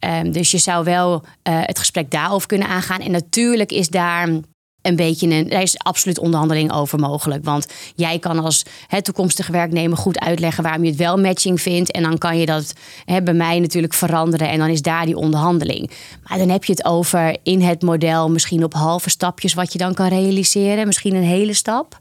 Um, 0.00 0.32
dus 0.32 0.50
je 0.50 0.58
zou 0.58 0.84
wel 0.84 1.14
uh, 1.14 1.22
het 1.42 1.78
gesprek 1.78 2.10
daarover 2.10 2.48
kunnen 2.48 2.68
aangaan. 2.68 3.00
En 3.00 3.10
natuurlijk 3.10 3.72
is 3.72 3.88
daar 3.88 4.28
een 4.84 4.96
beetje 4.96 5.28
een. 5.28 5.50
Er 5.50 5.60
is 5.60 5.78
absoluut 5.78 6.18
onderhandeling 6.18 6.72
over 6.72 6.98
mogelijk. 6.98 7.44
Want 7.44 7.66
jij 7.94 8.18
kan 8.18 8.38
als 8.38 8.62
hè, 8.86 9.02
toekomstige 9.02 9.52
werknemer 9.52 9.98
goed 9.98 10.18
uitleggen 10.18 10.62
waarom 10.62 10.82
je 10.82 10.90
het 10.90 10.98
wel 10.98 11.18
matching 11.18 11.60
vindt. 11.60 11.90
En 11.90 12.02
dan 12.02 12.18
kan 12.18 12.38
je 12.38 12.46
dat 12.46 12.72
hè, 13.04 13.22
bij 13.22 13.34
mij 13.34 13.60
natuurlijk 13.60 13.94
veranderen. 13.94 14.48
En 14.48 14.58
dan 14.58 14.68
is 14.68 14.82
daar 14.82 15.06
die 15.06 15.16
onderhandeling. 15.16 15.90
Maar 16.28 16.38
dan 16.38 16.48
heb 16.48 16.64
je 16.64 16.72
het 16.72 16.84
over 16.84 17.36
in 17.42 17.60
het 17.60 17.82
model 17.82 18.30
misschien 18.30 18.64
op 18.64 18.74
halve 18.74 19.10
stapjes 19.10 19.54
wat 19.54 19.72
je 19.72 19.78
dan 19.78 19.94
kan 19.94 20.08
realiseren. 20.08 20.86
Misschien 20.86 21.14
een 21.14 21.22
hele 21.22 21.54
stap 21.54 21.98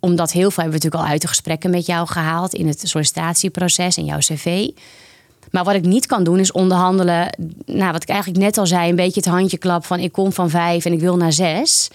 omdat 0.00 0.32
heel 0.32 0.50
veel 0.50 0.62
hebben 0.62 0.80
we 0.80 0.84
natuurlijk 0.84 1.02
al 1.02 1.10
uit 1.10 1.20
de 1.20 1.28
gesprekken 1.28 1.70
met 1.70 1.86
jou 1.86 2.06
gehaald 2.06 2.54
in 2.54 2.66
het 2.66 2.80
sollicitatieproces 2.82 3.96
en 3.96 4.04
jouw 4.04 4.18
cv. 4.18 4.68
Maar 5.54 5.64
wat 5.64 5.74
ik 5.74 5.84
niet 5.84 6.06
kan 6.06 6.24
doen 6.24 6.38
is 6.38 6.52
onderhandelen. 6.52 7.36
Nou, 7.66 7.92
wat 7.92 8.02
ik 8.02 8.08
eigenlijk 8.08 8.40
net 8.40 8.58
al 8.58 8.66
zei, 8.66 8.88
een 8.88 8.96
beetje 8.96 9.20
het 9.20 9.28
handjeklap 9.28 9.84
van 9.84 9.98
ik 9.98 10.12
kom 10.12 10.32
van 10.32 10.50
vijf 10.50 10.84
en 10.84 10.92
ik 10.92 11.00
wil 11.00 11.16
naar 11.16 11.32
zes. 11.32 11.90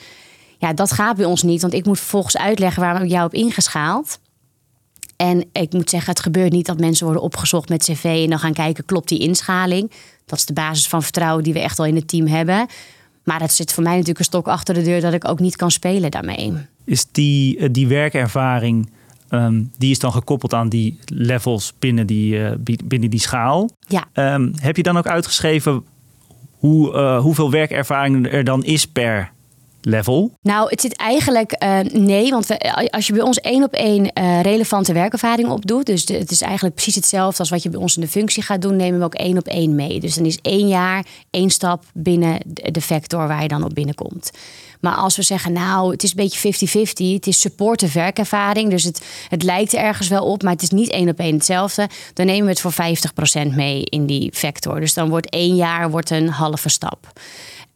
Ja, 0.57 0.73
dat 0.73 0.91
gaat 0.91 1.15
bij 1.15 1.25
ons 1.25 1.43
niet, 1.43 1.61
want 1.61 1.73
ik 1.73 1.85
moet 1.85 1.99
vervolgens 1.99 2.37
uitleggen 2.37 2.81
waarom 2.81 3.03
ik 3.03 3.09
jou 3.09 3.23
heb 3.23 3.33
ingeschaald. 3.33 4.19
En 5.15 5.45
ik 5.51 5.73
moet 5.73 5.89
zeggen, 5.89 6.09
het 6.09 6.19
gebeurt 6.19 6.51
niet 6.51 6.65
dat 6.65 6.79
mensen 6.79 7.05
worden 7.05 7.23
opgezocht 7.23 7.69
met 7.69 7.83
cv 7.83 8.03
en 8.23 8.29
dan 8.29 8.39
gaan 8.39 8.53
kijken, 8.53 8.85
klopt 8.85 9.09
die 9.09 9.19
inschaling? 9.19 9.91
Dat 10.25 10.39
is 10.39 10.45
de 10.45 10.53
basis 10.53 10.87
van 10.87 11.03
vertrouwen 11.03 11.43
die 11.43 11.53
we 11.53 11.59
echt 11.59 11.79
al 11.79 11.85
in 11.85 11.95
het 11.95 12.07
team 12.07 12.27
hebben. 12.27 12.67
Maar 13.23 13.41
het 13.41 13.53
zit 13.53 13.73
voor 13.73 13.83
mij 13.83 13.91
natuurlijk 13.91 14.19
een 14.19 14.25
stok 14.25 14.47
achter 14.47 14.73
de 14.73 14.81
deur 14.81 15.01
dat 15.01 15.13
ik 15.13 15.27
ook 15.27 15.39
niet 15.39 15.55
kan 15.55 15.71
spelen 15.71 16.11
daarmee. 16.11 16.53
Is 16.85 17.05
die, 17.11 17.57
eh, 17.57 17.69
die 17.71 17.87
werkervaring 17.87 18.89
Ehm, 19.29 19.63
die 19.77 19.91
is 19.91 19.99
dan 19.99 20.11
gekoppeld 20.11 20.53
aan 20.53 20.69
die 20.69 20.99
levels 21.05 21.73
binnen 21.79 22.07
die, 22.07 22.35
uh, 22.35 22.51
binnen 22.85 23.09
die 23.09 23.19
schaal. 23.19 23.69
Ja. 23.87 24.33
Um, 24.33 24.53
heb 24.55 24.75
je 24.75 24.83
dan 24.83 24.97
ook 24.97 25.07
uitgeschreven 25.07 25.83
hoe, 26.57 26.93
uh, 26.93 27.19
hoeveel 27.19 27.51
werkervaring 27.51 28.31
er 28.31 28.43
dan 28.43 28.63
is 28.63 28.87
per 28.87 29.31
level? 29.89 30.31
Nou, 30.41 30.69
het 30.69 30.81
zit 30.81 30.95
eigenlijk 30.95 31.63
uh, 31.63 31.79
nee, 31.79 32.29
want 32.29 32.45
we, 32.45 32.89
als 32.91 33.07
je 33.07 33.13
bij 33.13 33.21
ons 33.21 33.39
één 33.39 33.63
op 33.63 33.73
één 33.73 34.11
uh, 34.13 34.41
relevante 34.41 34.93
werkervaring 34.93 35.49
opdoet, 35.49 35.85
dus 35.85 36.07
het 36.07 36.31
is 36.31 36.41
eigenlijk 36.41 36.75
precies 36.75 36.95
hetzelfde 36.95 37.39
als 37.39 37.49
wat 37.49 37.63
je 37.63 37.69
bij 37.69 37.79
ons 37.79 37.95
in 37.95 38.01
de 38.01 38.07
functie 38.07 38.43
gaat 38.43 38.61
doen, 38.61 38.75
nemen 38.75 38.99
we 38.99 39.05
ook 39.05 39.15
één 39.15 39.37
op 39.37 39.47
één 39.47 39.75
mee. 39.75 39.99
Dus 39.99 40.15
dan 40.15 40.25
is 40.25 40.39
één 40.41 40.67
jaar 40.67 41.05
één 41.29 41.49
stap 41.49 41.83
binnen 41.93 42.39
de 42.45 42.81
vector 42.81 43.27
waar 43.27 43.41
je 43.41 43.47
dan 43.47 43.63
op 43.63 43.73
binnenkomt. 43.73 44.31
Maar 44.79 44.95
als 44.95 45.15
we 45.15 45.21
zeggen, 45.21 45.53
nou, 45.53 45.91
het 45.91 46.03
is 46.03 46.09
een 46.09 46.15
beetje 46.15 46.53
50-50, 47.13 47.13
het 47.13 47.27
is 47.27 47.39
supportive 47.39 47.99
werkervaring, 47.99 48.69
dus 48.69 48.83
het, 48.83 49.05
het 49.29 49.43
lijkt 49.43 49.73
ergens 49.73 50.07
wel 50.07 50.25
op, 50.25 50.43
maar 50.43 50.53
het 50.53 50.61
is 50.61 50.69
niet 50.69 50.89
één 50.89 51.09
op 51.09 51.19
één 51.19 51.33
hetzelfde, 51.33 51.89
dan 52.13 52.25
nemen 52.25 52.43
we 52.43 52.49
het 52.49 52.61
voor 52.61 52.73
50% 53.51 53.55
mee 53.55 53.83
in 53.83 54.05
die 54.05 54.29
vector. 54.33 54.79
Dus 54.79 54.93
dan 54.93 55.09
wordt 55.09 55.29
één 55.29 55.55
jaar 55.55 55.89
wordt 55.89 56.09
een 56.09 56.29
halve 56.29 56.69
stap. 56.69 57.07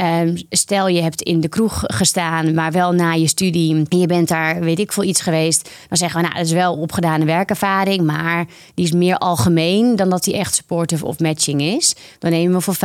Um, 0.03 0.37
stel 0.49 0.87
je 0.87 1.01
hebt 1.01 1.21
in 1.21 1.39
de 1.39 1.47
kroeg 1.47 1.83
gestaan, 1.85 2.53
maar 2.53 2.71
wel 2.71 2.91
na 2.91 3.11
je 3.11 3.27
studie. 3.27 3.85
Je 3.89 4.05
bent 4.07 4.27
daar, 4.27 4.59
weet 4.59 4.79
ik 4.79 4.91
veel, 4.91 5.03
iets 5.03 5.21
geweest. 5.21 5.69
Dan 5.89 5.97
zeggen 5.97 6.21
we, 6.21 6.25
nou, 6.25 6.37
dat 6.37 6.45
is 6.45 6.51
wel 6.51 6.75
opgedane 6.75 7.25
werkervaring. 7.25 8.01
Maar 8.01 8.45
die 8.73 8.85
is 8.85 8.91
meer 8.91 9.17
algemeen 9.17 9.95
dan 9.95 10.09
dat 10.09 10.23
die 10.23 10.37
echt 10.37 10.55
supportive 10.55 11.05
of 11.05 11.19
matching 11.19 11.61
is. 11.61 11.95
Dan 12.19 12.31
nemen 12.31 12.55
we 12.55 12.61
voor 12.61 12.75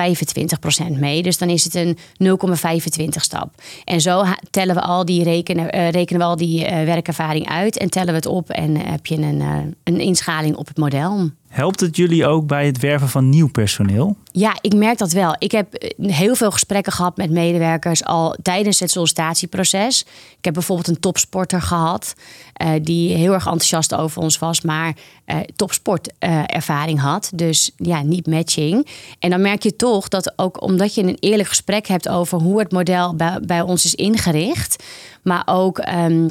25% 0.90 0.98
mee. 0.98 1.22
Dus 1.22 1.38
dan 1.38 1.48
is 1.48 1.64
het 1.64 1.74
een 1.74 1.98
0,25 2.22 3.08
stap. 3.08 3.50
En 3.84 4.00
zo 4.00 4.24
tellen 4.50 4.74
we 4.74 4.80
al 4.80 5.04
die 5.04 5.22
rekenen, 5.22 5.76
uh, 5.76 5.90
rekenen 5.90 6.20
we 6.20 6.26
al 6.26 6.36
die 6.36 6.64
uh, 6.64 6.70
werkervaring 6.70 7.48
uit. 7.48 7.78
En 7.78 7.90
tellen 7.90 8.08
we 8.08 8.14
het 8.14 8.26
op. 8.26 8.50
En 8.50 8.76
heb 8.76 9.06
je 9.06 9.16
een, 9.16 9.74
een 9.84 10.00
inschaling 10.00 10.56
op 10.56 10.66
het 10.66 10.76
model. 10.76 11.30
Helpt 11.48 11.80
het 11.80 11.96
jullie 11.96 12.26
ook 12.26 12.46
bij 12.46 12.66
het 12.66 12.78
werven 12.78 13.08
van 13.08 13.28
nieuw 13.28 13.48
personeel? 13.48 14.16
Ja, 14.32 14.56
ik 14.60 14.74
merk 14.74 14.98
dat 14.98 15.12
wel. 15.12 15.36
Ik 15.38 15.50
heb 15.50 15.74
eh, 15.74 16.10
heel 16.10 16.34
veel 16.34 16.50
gesprekken 16.50 16.92
gehad 16.92 17.16
met 17.16 17.30
medewerkers 17.30 18.04
al 18.04 18.36
tijdens 18.42 18.80
het 18.80 18.90
sollicitatieproces. 18.90 20.02
Ik 20.38 20.44
heb 20.44 20.54
bijvoorbeeld 20.54 20.88
een 20.88 21.00
topsporter 21.00 21.62
gehad 21.62 22.14
uh, 22.62 22.70
die 22.82 23.14
heel 23.14 23.32
erg 23.32 23.44
enthousiast 23.44 23.94
over 23.94 24.22
ons 24.22 24.38
was, 24.38 24.60
maar 24.60 24.96
uh, 25.26 25.36
topsportervaring 25.56 27.00
had. 27.00 27.30
Dus 27.34 27.70
ja, 27.76 28.02
niet 28.02 28.26
matching. 28.26 28.86
En 29.18 29.30
dan 29.30 29.40
merk 29.40 29.62
je 29.62 29.76
toch 29.76 30.08
dat 30.08 30.32
ook 30.36 30.62
omdat 30.62 30.94
je 30.94 31.02
een 31.02 31.16
eerlijk 31.20 31.48
gesprek 31.48 31.86
hebt 31.86 32.08
over 32.08 32.38
hoe 32.38 32.58
het 32.58 32.72
model 32.72 33.14
bij, 33.14 33.40
bij 33.46 33.60
ons 33.60 33.84
is 33.84 33.94
ingericht, 33.94 34.84
maar 35.22 35.42
ook. 35.46 35.78
Um, 35.78 36.28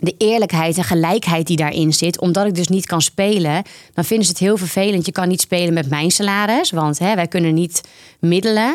de 0.00 0.14
eerlijkheid 0.18 0.76
en 0.76 0.84
gelijkheid 0.84 1.46
die 1.46 1.56
daarin 1.56 1.92
zit, 1.92 2.20
omdat 2.20 2.46
ik 2.46 2.54
dus 2.54 2.68
niet 2.68 2.86
kan 2.86 3.02
spelen, 3.02 3.62
dan 3.94 4.04
vinden 4.04 4.26
ze 4.26 4.32
het 4.32 4.40
heel 4.40 4.56
vervelend. 4.56 5.06
Je 5.06 5.12
kan 5.12 5.28
niet 5.28 5.40
spelen 5.40 5.74
met 5.74 5.88
mijn 5.88 6.10
salaris, 6.10 6.70
want 6.70 6.98
hè, 6.98 7.14
wij 7.14 7.26
kunnen 7.28 7.54
niet 7.54 7.80
middelen. 8.20 8.74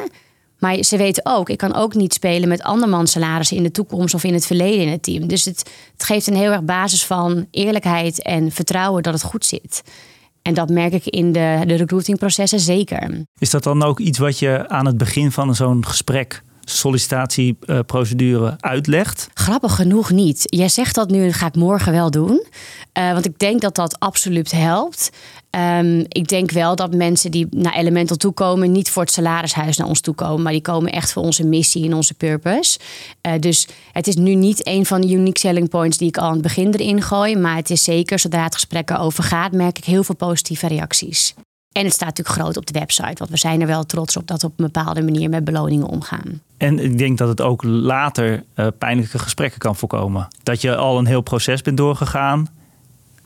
Maar 0.59 0.83
ze 0.83 0.97
weten 0.97 1.25
ook, 1.25 1.49
ik 1.49 1.57
kan 1.57 1.75
ook 1.75 1.93
niet 1.93 2.13
spelen 2.13 2.49
met 2.49 2.61
andermans 2.61 3.11
salarissen 3.11 3.57
in 3.57 3.63
de 3.63 3.71
toekomst 3.71 4.13
of 4.13 4.23
in 4.23 4.33
het 4.33 4.45
verleden 4.45 4.85
in 4.85 4.91
het 4.91 5.03
team. 5.03 5.27
Dus 5.27 5.45
het, 5.45 5.71
het 5.91 6.03
geeft 6.03 6.27
een 6.27 6.35
heel 6.35 6.51
erg 6.51 6.63
basis 6.63 7.05
van 7.05 7.47
eerlijkheid 7.51 8.21
en 8.21 8.51
vertrouwen 8.51 9.03
dat 9.03 9.13
het 9.13 9.23
goed 9.23 9.45
zit. 9.45 9.83
En 10.41 10.53
dat 10.53 10.69
merk 10.69 10.93
ik 10.93 11.05
in 11.05 11.31
de, 11.31 11.61
de 11.65 11.75
recruitingprocessen 11.75 12.59
zeker. 12.59 13.25
Is 13.39 13.49
dat 13.49 13.63
dan 13.63 13.83
ook 13.83 13.99
iets 13.99 14.17
wat 14.17 14.39
je 14.39 14.69
aan 14.69 14.85
het 14.85 14.97
begin 14.97 15.31
van 15.31 15.55
zo'n 15.55 15.85
gesprek 15.85 16.43
sollicitatieprocedure 16.77 18.55
uitlegt? 18.59 19.27
Grappig 19.33 19.75
genoeg 19.75 20.11
niet. 20.11 20.41
Jij 20.43 20.69
zegt 20.69 20.95
dat 20.95 21.09
nu, 21.09 21.25
dat 21.25 21.33
ga 21.33 21.45
ik 21.45 21.55
morgen 21.55 21.91
wel 21.91 22.11
doen. 22.11 22.45
Uh, 22.97 23.11
want 23.11 23.25
ik 23.25 23.39
denk 23.39 23.61
dat 23.61 23.75
dat 23.75 23.99
absoluut 23.99 24.51
helpt. 24.51 25.09
Um, 25.79 26.05
ik 26.07 26.27
denk 26.27 26.51
wel 26.51 26.75
dat 26.75 26.93
mensen 26.93 27.31
die 27.31 27.47
naar 27.49 27.73
Elemental 27.73 28.17
toekomen, 28.17 28.71
niet 28.71 28.89
voor 28.89 29.03
het 29.03 29.11
salarishuis 29.11 29.77
naar 29.77 29.87
ons 29.87 30.01
toekomen, 30.01 30.41
maar 30.41 30.51
die 30.51 30.61
komen 30.61 30.91
echt 30.91 31.11
voor 31.11 31.23
onze 31.23 31.45
missie 31.45 31.85
en 31.85 31.93
onze 31.93 32.13
purpose. 32.13 32.79
Uh, 33.27 33.33
dus 33.39 33.67
het 33.91 34.07
is 34.07 34.15
nu 34.15 34.35
niet 34.35 34.67
een 34.67 34.85
van 34.85 35.01
de 35.01 35.13
unique 35.13 35.39
selling 35.39 35.69
points 35.69 35.97
die 35.97 36.07
ik 36.07 36.17
al 36.17 36.25
aan 36.25 36.33
het 36.33 36.41
begin 36.41 36.73
erin 36.73 37.01
gooi, 37.01 37.35
maar 37.35 37.55
het 37.55 37.69
is 37.69 37.83
zeker 37.83 38.19
zodra 38.19 38.43
het 38.43 38.53
gesprek 38.53 38.89
erover 38.89 39.23
gaat, 39.23 39.51
merk 39.51 39.77
ik 39.77 39.85
heel 39.85 40.03
veel 40.03 40.15
positieve 40.15 40.67
reacties. 40.67 41.33
En 41.71 41.83
het 41.83 41.93
staat 41.93 42.07
natuurlijk 42.07 42.37
groot 42.39 42.57
op 42.57 42.65
de 42.65 42.79
website, 42.79 43.15
want 43.17 43.29
we 43.29 43.37
zijn 43.37 43.61
er 43.61 43.67
wel 43.67 43.83
trots 43.83 44.17
op 44.17 44.27
dat 44.27 44.41
we 44.41 44.47
op 44.47 44.59
een 44.59 44.65
bepaalde 44.65 45.03
manier 45.03 45.29
met 45.29 45.43
beloningen 45.43 45.87
omgaan. 45.87 46.41
En 46.57 46.79
ik 46.79 46.97
denk 46.97 47.17
dat 47.17 47.27
het 47.27 47.41
ook 47.41 47.63
later 47.63 48.43
uh, 48.55 48.67
pijnlijke 48.77 49.19
gesprekken 49.19 49.59
kan 49.59 49.75
voorkomen. 49.75 50.27
Dat 50.43 50.61
je 50.61 50.75
al 50.75 50.97
een 50.97 51.05
heel 51.05 51.21
proces 51.21 51.61
bent 51.61 51.77
doorgegaan. 51.77 52.47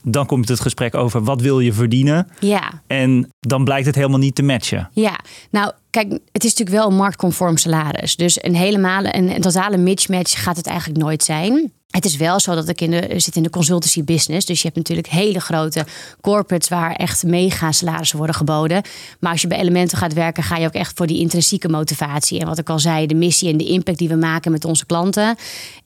Dan 0.02 0.26
komt 0.26 0.48
het 0.48 0.60
gesprek 0.60 0.94
over 0.94 1.24
wat 1.24 1.40
wil 1.40 1.60
je 1.60 1.72
verdienen. 1.72 2.28
Ja. 2.40 2.82
En 2.86 3.30
dan 3.40 3.64
blijkt 3.64 3.86
het 3.86 3.94
helemaal 3.94 4.18
niet 4.18 4.34
te 4.34 4.42
matchen. 4.42 4.88
Ja, 4.92 5.20
nou 5.50 5.72
kijk, 5.96 6.20
het 6.32 6.44
is 6.44 6.50
natuurlijk 6.54 6.76
wel 6.76 6.88
een 6.88 6.96
marktconform 6.96 7.56
salaris. 7.56 8.16
Dus 8.16 8.42
een 8.42 8.54
helemaal 8.54 9.04
een, 9.04 9.40
totale 9.40 9.76
mismatch 9.76 10.42
gaat 10.42 10.56
het 10.56 10.66
eigenlijk 10.66 11.00
nooit 11.00 11.24
zijn. 11.24 11.72
Het 11.90 12.04
is 12.04 12.16
wel 12.16 12.40
zo 12.40 12.54
dat 12.54 12.68
ik 12.68 12.80
in 12.80 12.90
de, 12.90 13.12
zit 13.16 13.36
in 13.36 13.42
de 13.42 13.50
consultancy 13.50 14.04
business. 14.04 14.46
Dus 14.46 14.58
je 14.58 14.64
hebt 14.64 14.76
natuurlijk 14.76 15.08
hele 15.08 15.40
grote 15.40 15.86
corporates 16.20 16.68
waar 16.68 16.92
echt 16.92 17.22
mega 17.22 17.72
salarissen 17.72 18.16
worden 18.18 18.36
geboden. 18.36 18.82
Maar 19.20 19.32
als 19.32 19.40
je 19.40 19.46
bij 19.46 19.58
elementen 19.58 19.98
gaat 19.98 20.12
werken, 20.12 20.42
ga 20.42 20.56
je 20.56 20.66
ook 20.66 20.72
echt 20.72 20.92
voor 20.96 21.06
die 21.06 21.18
intrinsieke 21.18 21.68
motivatie. 21.68 22.40
En 22.40 22.46
wat 22.46 22.58
ik 22.58 22.70
al 22.70 22.78
zei, 22.78 23.06
de 23.06 23.14
missie 23.14 23.50
en 23.50 23.56
de 23.56 23.66
impact 23.66 23.98
die 23.98 24.08
we 24.08 24.16
maken 24.16 24.52
met 24.52 24.64
onze 24.64 24.86
klanten. 24.86 25.36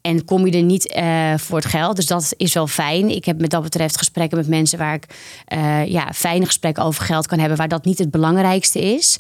En 0.01 0.25
kom 0.25 0.47
je 0.47 0.57
er 0.57 0.63
niet 0.63 0.95
uh, 0.97 1.35
voor 1.37 1.57
het 1.57 1.67
geld. 1.67 1.97
Dus 1.97 2.07
dat 2.07 2.35
is 2.37 2.55
wel 2.55 2.67
fijn. 2.67 3.11
Ik 3.11 3.25
heb 3.25 3.41
met 3.41 3.51
dat 3.51 3.63
betreft 3.63 3.97
gesprekken 3.97 4.39
met 4.39 4.49
mensen 4.49 4.79
waar 4.79 4.95
ik 4.95 5.07
uh, 5.55 5.87
ja, 5.87 6.13
fijne 6.15 6.47
gesprekken 6.47 6.85
over 6.85 7.05
geld 7.05 7.27
kan 7.27 7.39
hebben, 7.39 7.59
waar 7.59 7.69
dat 7.69 7.85
niet 7.85 7.99
het 7.99 8.11
belangrijkste 8.11 8.81
is. 8.95 9.19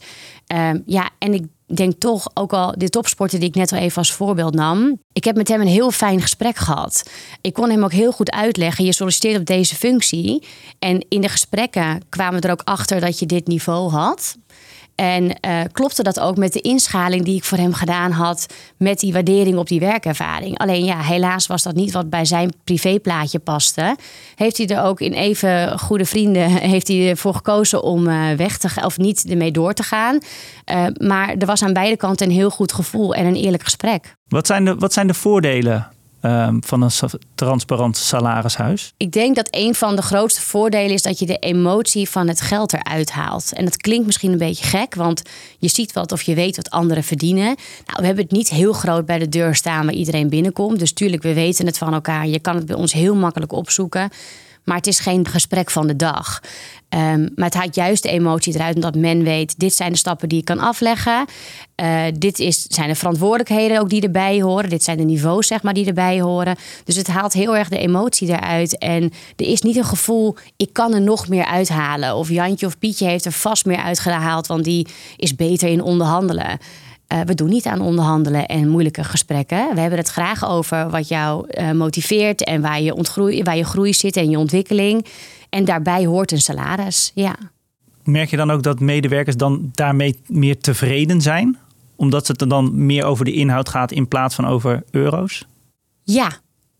Uh, 0.52 0.70
ja, 0.86 1.10
en 1.18 1.34
ik 1.34 1.44
denk 1.66 2.00
toch, 2.00 2.30
ook 2.34 2.52
al 2.52 2.74
de 2.76 2.88
topsporter 2.88 3.38
die 3.38 3.48
ik 3.48 3.54
net 3.54 3.72
al 3.72 3.78
even 3.78 3.98
als 3.98 4.12
voorbeeld 4.12 4.54
nam. 4.54 5.00
Ik 5.12 5.24
heb 5.24 5.36
met 5.36 5.48
hem 5.48 5.60
een 5.60 5.66
heel 5.66 5.90
fijn 5.90 6.20
gesprek 6.20 6.56
gehad. 6.56 7.10
Ik 7.40 7.52
kon 7.52 7.70
hem 7.70 7.84
ook 7.84 7.92
heel 7.92 8.12
goed 8.12 8.30
uitleggen. 8.30 8.84
Je 8.84 8.92
solliciteert 8.92 9.38
op 9.38 9.46
deze 9.46 9.74
functie. 9.74 10.46
En 10.78 11.06
in 11.08 11.20
de 11.20 11.28
gesprekken 11.28 12.02
kwamen 12.08 12.40
we 12.40 12.46
er 12.46 12.52
ook 12.52 12.62
achter 12.64 13.00
dat 13.00 13.18
je 13.18 13.26
dit 13.26 13.46
niveau 13.46 13.90
had. 13.90 14.36
En 14.94 15.24
uh, 15.24 15.60
klopte 15.72 16.02
dat 16.02 16.20
ook 16.20 16.36
met 16.36 16.52
de 16.52 16.60
inschaling 16.60 17.24
die 17.24 17.36
ik 17.36 17.44
voor 17.44 17.58
hem 17.58 17.72
gedaan 17.72 18.10
had 18.10 18.46
met 18.76 19.00
die 19.00 19.12
waardering 19.12 19.56
op 19.56 19.68
die 19.68 19.80
werkervaring. 19.80 20.58
Alleen 20.58 20.84
ja, 20.84 21.00
helaas 21.00 21.46
was 21.46 21.62
dat 21.62 21.74
niet 21.74 21.92
wat 21.92 22.10
bij 22.10 22.24
zijn 22.24 22.52
privéplaatje 22.64 23.38
paste. 23.38 23.96
Heeft 24.34 24.56
hij 24.56 24.66
er 24.66 24.82
ook 24.82 25.00
in 25.00 25.12
even 25.12 25.78
goede 25.78 26.04
vrienden 26.04 26.50
heeft 26.74 26.88
hij 26.88 27.08
ervoor 27.08 27.34
gekozen 27.34 27.82
om 27.82 28.06
uh, 28.06 28.32
weg 28.32 28.58
te 28.58 28.68
gaan 28.68 28.84
of 28.84 28.98
niet 28.98 29.24
ermee 29.28 29.50
door 29.50 29.72
te 29.72 29.82
gaan. 29.82 30.18
Uh, 30.70 30.86
maar 30.96 31.28
er 31.28 31.46
was 31.46 31.62
aan 31.62 31.72
beide 31.72 31.96
kanten 31.96 32.26
een 32.26 32.34
heel 32.34 32.50
goed 32.50 32.72
gevoel 32.72 33.14
en 33.14 33.26
een 33.26 33.36
eerlijk 33.36 33.62
gesprek. 33.62 34.14
Wat 34.28 34.46
zijn 34.46 34.64
de, 34.64 34.74
wat 34.74 34.92
zijn 34.92 35.06
de 35.06 35.14
voordelen 35.14 35.88
um, 36.22 36.64
van 36.64 36.82
een 36.82 36.90
transparant 37.34 37.96
salarishuis? 37.96 38.92
Ik 38.96 39.12
denk 39.12 39.36
dat 39.36 39.48
een 39.50 39.74
van 39.74 39.96
de 39.96 40.02
grootste 40.02 40.40
voordelen 40.40 40.92
is 40.92 41.02
dat 41.02 41.18
je 41.18 41.26
de 41.26 41.38
emotie 41.38 42.08
van 42.10 42.28
het 42.28 42.40
geld 42.40 42.72
eruit 42.72 43.10
haalt. 43.10 43.52
En 43.52 43.64
dat 43.64 43.76
klinkt 43.76 44.06
misschien 44.06 44.32
een 44.32 44.38
beetje 44.38 44.64
gek, 44.66 44.94
want 44.94 45.22
je 45.58 45.68
ziet 45.68 45.92
wat 45.92 46.12
of 46.12 46.22
je 46.22 46.34
weet 46.34 46.56
wat 46.56 46.70
anderen 46.70 47.04
verdienen. 47.04 47.44
Nou, 47.86 47.96
we 47.96 48.06
hebben 48.06 48.24
het 48.24 48.32
niet 48.32 48.48
heel 48.48 48.72
groot 48.72 49.06
bij 49.06 49.18
de 49.18 49.28
deur 49.28 49.54
staan 49.54 49.84
waar 49.84 49.94
iedereen 49.94 50.28
binnenkomt. 50.28 50.78
Dus 50.78 50.92
tuurlijk, 50.92 51.22
we 51.22 51.34
weten 51.34 51.66
het 51.66 51.78
van 51.78 51.94
elkaar. 51.94 52.26
Je 52.26 52.40
kan 52.40 52.54
het 52.54 52.66
bij 52.66 52.76
ons 52.76 52.92
heel 52.92 53.14
makkelijk 53.14 53.52
opzoeken. 53.52 54.10
Maar 54.70 54.78
het 54.78 54.88
is 54.88 54.98
geen 54.98 55.28
gesprek 55.28 55.70
van 55.70 55.86
de 55.86 55.96
dag. 55.96 56.40
Um, 56.88 57.28
maar 57.34 57.44
het 57.44 57.54
haalt 57.54 57.74
juist 57.74 58.02
de 58.02 58.08
emotie 58.08 58.54
eruit 58.54 58.74
omdat 58.74 58.94
men 58.94 59.22
weet: 59.22 59.58
dit 59.58 59.74
zijn 59.74 59.92
de 59.92 59.98
stappen 59.98 60.28
die 60.28 60.38
ik 60.38 60.44
kan 60.44 60.58
afleggen. 60.58 61.24
Uh, 61.82 62.02
dit 62.18 62.38
is, 62.38 62.62
zijn 62.62 62.88
de 62.88 62.94
verantwoordelijkheden 62.94 63.80
ook 63.80 63.88
die 63.88 64.02
erbij 64.02 64.42
horen. 64.42 64.70
Dit 64.70 64.82
zijn 64.82 64.96
de 64.96 65.04
niveaus 65.04 65.46
zeg 65.46 65.62
maar, 65.62 65.74
die 65.74 65.86
erbij 65.86 66.20
horen. 66.20 66.56
Dus 66.84 66.96
het 66.96 67.06
haalt 67.06 67.32
heel 67.32 67.56
erg 67.56 67.68
de 67.68 67.78
emotie 67.78 68.28
eruit. 68.28 68.78
En 68.78 69.12
er 69.36 69.46
is 69.46 69.60
niet 69.60 69.76
een 69.76 69.84
gevoel: 69.84 70.36
ik 70.56 70.72
kan 70.72 70.94
er 70.94 71.00
nog 71.00 71.28
meer 71.28 71.44
uithalen. 71.44 72.14
Of 72.14 72.28
Jantje 72.28 72.66
of 72.66 72.78
Pietje 72.78 73.06
heeft 73.06 73.24
er 73.24 73.32
vast 73.32 73.64
meer 73.64 73.82
uitgehaald, 73.82 74.46
want 74.46 74.64
die 74.64 74.86
is 75.16 75.36
beter 75.36 75.68
in 75.68 75.82
onderhandelen. 75.82 76.58
Uh, 77.12 77.20
we 77.20 77.34
doen 77.34 77.48
niet 77.48 77.66
aan 77.66 77.80
onderhandelen 77.80 78.46
en 78.46 78.68
moeilijke 78.68 79.04
gesprekken. 79.04 79.74
We 79.74 79.80
hebben 79.80 79.98
het 79.98 80.08
graag 80.08 80.48
over 80.48 80.90
wat 80.90 81.08
jou 81.08 81.46
uh, 81.48 81.70
motiveert 81.70 82.44
en 82.44 82.60
waar 82.60 82.80
je, 82.80 82.94
ontgroei, 82.94 83.42
waar 83.42 83.56
je 83.56 83.64
groei 83.64 83.92
zit 83.92 84.16
en 84.16 84.30
je 84.30 84.38
ontwikkeling. 84.38 85.06
En 85.48 85.64
daarbij 85.64 86.06
hoort 86.06 86.32
een 86.32 86.40
salaris. 86.40 87.12
Ja. 87.14 87.36
Merk 88.04 88.30
je 88.30 88.36
dan 88.36 88.50
ook 88.50 88.62
dat 88.62 88.80
medewerkers 88.80 89.36
dan 89.36 89.70
daarmee 89.72 90.20
meer 90.26 90.58
tevreden 90.58 91.20
zijn? 91.20 91.58
Omdat 91.96 92.28
het 92.28 92.40
er 92.40 92.48
dan 92.48 92.86
meer 92.86 93.04
over 93.04 93.24
de 93.24 93.32
inhoud 93.32 93.68
gaat 93.68 93.92
in 93.92 94.08
plaats 94.08 94.34
van 94.34 94.46
over 94.46 94.82
euro's? 94.90 95.46
Ja, 96.02 96.30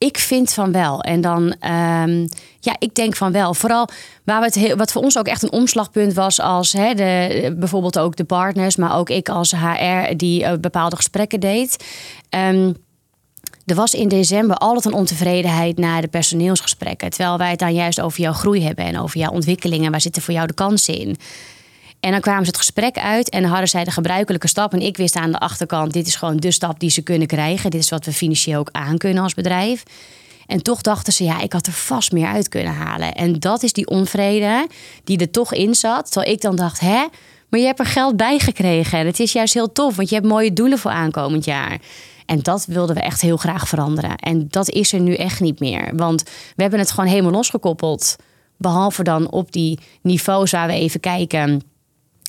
ik 0.07 0.19
vind 0.19 0.53
van 0.53 0.73
wel. 0.73 1.03
En 1.03 1.21
dan, 1.21 1.43
um, 1.43 2.29
ja, 2.61 2.77
ik 2.79 2.95
denk 2.95 3.17
van 3.17 3.33
wel. 3.33 3.55
Vooral 3.55 3.89
waar 4.25 4.41
we 4.41 4.47
het 4.47 4.55
heel, 4.55 4.77
wat 4.77 4.93
voor 4.93 5.03
ons 5.03 5.19
ook 5.19 5.27
echt 5.27 5.43
een 5.43 5.53
omslagpunt 5.53 6.15
was, 6.15 6.41
als 6.41 6.73
hè, 6.73 6.95
de, 6.95 7.55
bijvoorbeeld 7.59 7.99
ook 7.99 8.17
de 8.17 8.25
partners, 8.25 8.77
maar 8.77 8.97
ook 8.97 9.11
ik 9.11 9.29
als 9.29 9.53
HR 9.53 10.17
die 10.17 10.43
uh, 10.43 10.53
bepaalde 10.61 10.97
gesprekken 10.97 11.41
deed. 11.41 11.85
Um, 12.31 12.77
er 13.67 13.75
was 13.75 13.95
in 13.95 14.09
december 14.09 14.57
altijd 14.57 14.85
een 14.85 15.01
ontevredenheid 15.01 15.79
na 15.79 16.01
de 16.01 16.09
personeelsgesprekken. 16.09 17.11
Terwijl 17.11 17.39
wij 17.39 17.51
het 17.51 17.59
dan 17.59 17.75
juist 17.75 18.01
over 18.01 18.21
jouw 18.21 18.33
groei 18.33 18.65
hebben 18.65 18.85
en 18.85 18.99
over 18.99 19.19
jouw 19.19 19.31
ontwikkelingen. 19.31 19.91
Waar 19.91 20.01
zitten 20.01 20.23
voor 20.23 20.35
jou 20.35 20.47
de 20.47 20.55
kansen 20.55 20.99
in? 20.99 21.17
En 22.01 22.11
dan 22.11 22.21
kwamen 22.21 22.45
ze 22.45 22.49
het 22.49 22.57
gesprek 22.57 22.99
uit 22.99 23.29
en 23.29 23.45
hadden 23.45 23.69
zij 23.69 23.85
de 23.85 23.91
gebruikelijke 23.91 24.49
stap. 24.49 24.73
En 24.73 24.81
ik 24.81 24.97
wist 24.97 25.17
aan 25.17 25.31
de 25.31 25.39
achterkant, 25.39 25.93
dit 25.93 26.07
is 26.07 26.15
gewoon 26.15 26.37
de 26.37 26.51
stap 26.51 26.81
die 26.81 26.91
ze 26.91 27.03
kunnen 27.03 27.27
krijgen. 27.27 27.71
Dit 27.71 27.81
is 27.81 27.91
wat 27.91 28.05
we 28.05 28.13
financieel 28.13 28.59
ook 28.59 28.69
aan 28.73 28.99
kunnen 28.99 29.23
als 29.23 29.35
bedrijf. 29.35 29.83
En 30.47 30.63
toch 30.63 30.81
dachten 30.81 31.13
ze, 31.13 31.25
ja, 31.25 31.41
ik 31.41 31.53
had 31.53 31.67
er 31.67 31.73
vast 31.73 32.13
meer 32.13 32.27
uit 32.27 32.49
kunnen 32.49 32.75
halen. 32.75 33.15
En 33.15 33.39
dat 33.39 33.63
is 33.63 33.73
die 33.73 33.87
onvrede 33.87 34.67
die 35.05 35.19
er 35.19 35.31
toch 35.31 35.55
in 35.55 35.75
zat. 35.75 36.13
Terwijl 36.13 36.33
ik 36.33 36.41
dan 36.41 36.57
dacht, 36.57 36.81
hè, 36.81 37.07
maar 37.49 37.61
je 37.61 37.67
hebt 37.67 37.79
er 37.79 37.87
geld 37.87 38.17
bij 38.17 38.39
gekregen. 38.39 38.99
En 38.99 39.07
het 39.07 39.21
is 39.21 39.33
juist 39.33 39.55
heel 39.55 39.73
tof, 39.73 39.97
want 39.97 40.09
je 40.09 40.15
hebt 40.15 40.27
mooie 40.27 40.53
doelen 40.53 40.79
voor 40.79 40.91
aankomend 40.91 41.45
jaar. 41.45 41.79
En 42.27 42.41
dat 42.41 42.67
wilden 42.67 42.97
we 42.97 43.03
echt 43.03 43.21
heel 43.21 43.37
graag 43.37 43.69
veranderen. 43.69 44.17
En 44.17 44.47
dat 44.49 44.71
is 44.71 44.93
er 44.93 45.01
nu 45.01 45.15
echt 45.15 45.41
niet 45.41 45.61
meer. 45.61 45.93
Want 45.97 46.23
we 46.57 46.63
hebben 46.63 46.81
het 46.81 46.91
gewoon 46.91 47.11
helemaal 47.11 47.33
losgekoppeld. 47.33 48.17
Behalve 48.57 49.03
dan 49.03 49.31
op 49.31 49.53
die 49.53 49.79
niveaus 50.03 50.51
waar 50.51 50.67
we 50.67 50.73
even 50.73 51.01
kijken 51.01 51.63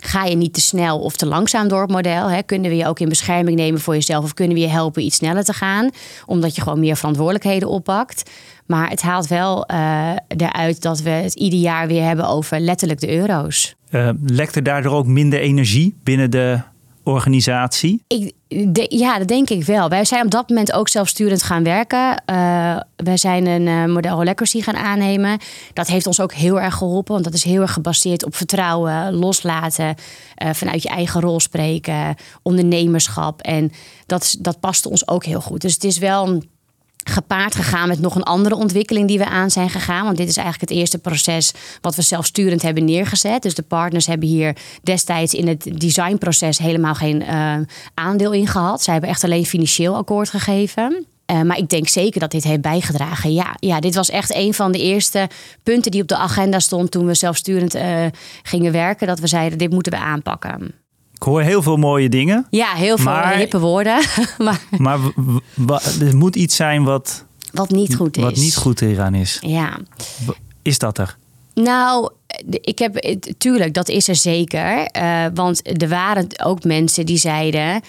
Ga 0.03 0.23
je 0.23 0.35
niet 0.35 0.53
te 0.53 0.61
snel 0.61 0.99
of 0.99 1.15
te 1.15 1.25
langzaam 1.25 1.67
door 1.67 1.81
het 1.81 1.91
model? 1.91 2.29
Hè? 2.29 2.41
Kunnen 2.43 2.69
we 2.69 2.77
je 2.77 2.87
ook 2.87 2.99
in 2.99 3.09
bescherming 3.09 3.57
nemen 3.57 3.81
voor 3.81 3.93
jezelf? 3.93 4.23
Of 4.23 4.33
kunnen 4.33 4.55
we 4.55 4.61
je 4.61 4.69
helpen 4.69 5.03
iets 5.03 5.15
sneller 5.15 5.43
te 5.43 5.53
gaan? 5.53 5.89
Omdat 6.25 6.55
je 6.55 6.61
gewoon 6.61 6.79
meer 6.79 6.95
verantwoordelijkheden 6.95 7.69
oppakt. 7.69 8.29
Maar 8.65 8.89
het 8.89 9.01
haalt 9.01 9.27
wel 9.27 9.69
uh, 9.71 10.11
eruit 10.27 10.81
dat 10.81 11.01
we 11.01 11.09
het 11.09 11.33
ieder 11.33 11.59
jaar 11.59 11.87
weer 11.87 12.03
hebben 12.03 12.27
over 12.27 12.59
letterlijk 12.59 12.99
de 12.99 13.09
euro's. 13.09 13.75
Uh, 13.89 14.09
lekt 14.25 14.55
er 14.55 14.63
daardoor 14.63 14.93
ook 14.93 15.05
minder 15.05 15.39
energie 15.39 15.95
binnen 16.03 16.31
de 16.31 16.59
organisatie? 17.03 18.03
Ik, 18.07 18.33
ja, 18.89 19.17
dat 19.17 19.27
denk 19.27 19.49
ik 19.49 19.63
wel. 19.63 19.89
Wij 19.89 20.05
zijn 20.05 20.25
op 20.25 20.31
dat 20.31 20.49
moment 20.49 20.73
ook 20.73 20.89
zelfsturend 20.89 21.43
gaan 21.43 21.63
werken. 21.63 22.23
Uh, 22.25 22.79
wij 22.95 23.17
zijn 23.17 23.45
een 23.45 23.67
uh, 23.67 23.85
model 23.85 24.15
Holacracy 24.15 24.61
gaan 24.61 24.75
aannemen. 24.75 25.39
Dat 25.73 25.87
heeft 25.87 26.07
ons 26.07 26.19
ook 26.19 26.33
heel 26.33 26.61
erg 26.61 26.75
geholpen. 26.75 27.13
Want 27.13 27.25
dat 27.25 27.33
is 27.33 27.43
heel 27.43 27.61
erg 27.61 27.73
gebaseerd 27.73 28.25
op 28.25 28.35
vertrouwen, 28.35 29.13
loslaten, 29.13 29.95
uh, 30.43 30.49
vanuit 30.53 30.83
je 30.83 30.89
eigen 30.89 31.21
rol 31.21 31.39
spreken, 31.39 32.15
ondernemerschap. 32.41 33.41
En 33.41 33.71
dat, 34.05 34.37
dat 34.39 34.59
paste 34.59 34.89
ons 34.89 35.07
ook 35.07 35.25
heel 35.25 35.41
goed. 35.41 35.61
Dus 35.61 35.73
het 35.73 35.83
is 35.83 35.97
wel 35.97 36.41
gepaard 37.03 37.55
gegaan 37.55 37.87
met 37.87 37.99
nog 37.99 38.15
een 38.15 38.23
andere 38.23 38.55
ontwikkeling 38.55 39.07
die 39.07 39.17
we 39.17 39.25
aan 39.25 39.51
zijn 39.51 39.69
gegaan. 39.69 40.05
Want 40.05 40.17
dit 40.17 40.27
is 40.27 40.37
eigenlijk 40.37 40.69
het 40.69 40.79
eerste 40.79 40.97
proces 40.97 41.51
wat 41.81 41.95
we 41.95 42.01
zelfsturend 42.01 42.61
hebben 42.61 42.85
neergezet. 42.85 43.41
Dus 43.41 43.55
de 43.55 43.61
partners 43.61 44.07
hebben 44.07 44.27
hier 44.27 44.55
destijds 44.83 45.33
in 45.33 45.47
het 45.47 45.71
designproces 45.77 46.57
helemaal 46.57 46.95
geen 46.95 47.21
uh, 47.21 47.55
aandeel 47.93 48.31
in 48.31 48.47
gehad. 48.47 48.83
Zij 48.83 48.93
hebben 48.93 49.11
echt 49.11 49.23
alleen 49.23 49.45
financieel 49.45 49.95
akkoord 49.95 50.29
gegeven. 50.29 51.05
Uh, 51.31 51.41
maar 51.41 51.57
ik 51.57 51.69
denk 51.69 51.87
zeker 51.87 52.19
dat 52.19 52.31
dit 52.31 52.43
heeft 52.43 52.61
bijgedragen. 52.61 53.33
Ja, 53.33 53.55
ja, 53.59 53.79
dit 53.79 53.95
was 53.95 54.09
echt 54.09 54.35
een 54.35 54.53
van 54.53 54.71
de 54.71 54.79
eerste 54.79 55.29
punten 55.63 55.91
die 55.91 56.01
op 56.01 56.07
de 56.07 56.17
agenda 56.17 56.59
stond 56.59 56.91
toen 56.91 57.05
we 57.05 57.13
zelfsturend 57.13 57.75
uh, 57.75 58.05
gingen 58.43 58.71
werken. 58.71 59.07
Dat 59.07 59.19
we 59.19 59.27
zeiden, 59.27 59.57
dit 59.57 59.71
moeten 59.71 59.91
we 59.91 59.97
aanpakken. 59.97 60.80
Ik 61.21 61.27
hoor 61.27 61.41
heel 61.41 61.61
veel 61.61 61.77
mooie 61.77 62.09
dingen. 62.09 62.47
Ja, 62.49 62.73
heel 62.73 62.97
veel 62.97 63.05
maar, 63.05 63.35
hippe 63.35 63.59
woorden. 63.59 64.03
maar 64.37 64.59
maar 64.77 64.99
er 66.01 66.17
moet 66.17 66.35
iets 66.35 66.55
zijn 66.55 66.83
wat... 66.83 67.25
Wat 67.51 67.69
niet 67.69 67.95
goed 67.95 68.17
is. 68.17 68.23
Wat 68.23 68.35
niet 68.35 68.55
goed 68.55 68.81
eraan 68.81 69.13
is. 69.13 69.37
Ja. 69.41 69.79
Is 70.61 70.77
dat 70.77 70.97
er? 70.97 71.17
Nou, 71.53 72.11
ik 72.49 72.79
heb, 72.79 73.19
tuurlijk, 73.37 73.73
dat 73.73 73.89
is 73.89 74.07
er 74.07 74.15
zeker. 74.15 74.89
Uh, 74.97 75.25
want 75.33 75.81
er 75.81 75.89
waren 75.89 76.27
ook 76.43 76.63
mensen 76.63 77.05
die 77.05 77.17
zeiden... 77.17 77.81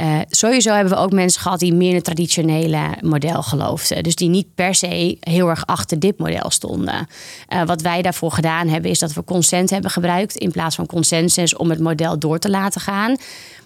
Uh, 0.00 0.18
sowieso 0.28 0.72
hebben 0.72 0.92
we 0.92 0.98
ook 0.98 1.12
mensen 1.12 1.40
gehad 1.40 1.58
die 1.58 1.74
meer 1.74 1.88
in 1.88 1.94
het 1.94 2.04
traditionele 2.04 2.96
model 3.00 3.42
geloofden. 3.42 4.02
Dus 4.02 4.14
die 4.14 4.28
niet 4.28 4.54
per 4.54 4.74
se 4.74 5.16
heel 5.20 5.48
erg 5.48 5.66
achter 5.66 5.98
dit 5.98 6.18
model 6.18 6.50
stonden. 6.50 7.08
Uh, 7.48 7.62
wat 7.62 7.82
wij 7.82 8.02
daarvoor 8.02 8.32
gedaan 8.32 8.68
hebben, 8.68 8.90
is 8.90 8.98
dat 8.98 9.12
we 9.12 9.24
consent 9.24 9.70
hebben 9.70 9.90
gebruikt 9.90 10.36
in 10.36 10.50
plaats 10.50 10.76
van 10.76 10.86
consensus 10.86 11.56
om 11.56 11.70
het 11.70 11.80
model 11.80 12.18
door 12.18 12.38
te 12.38 12.50
laten 12.50 12.80
gaan. 12.80 13.16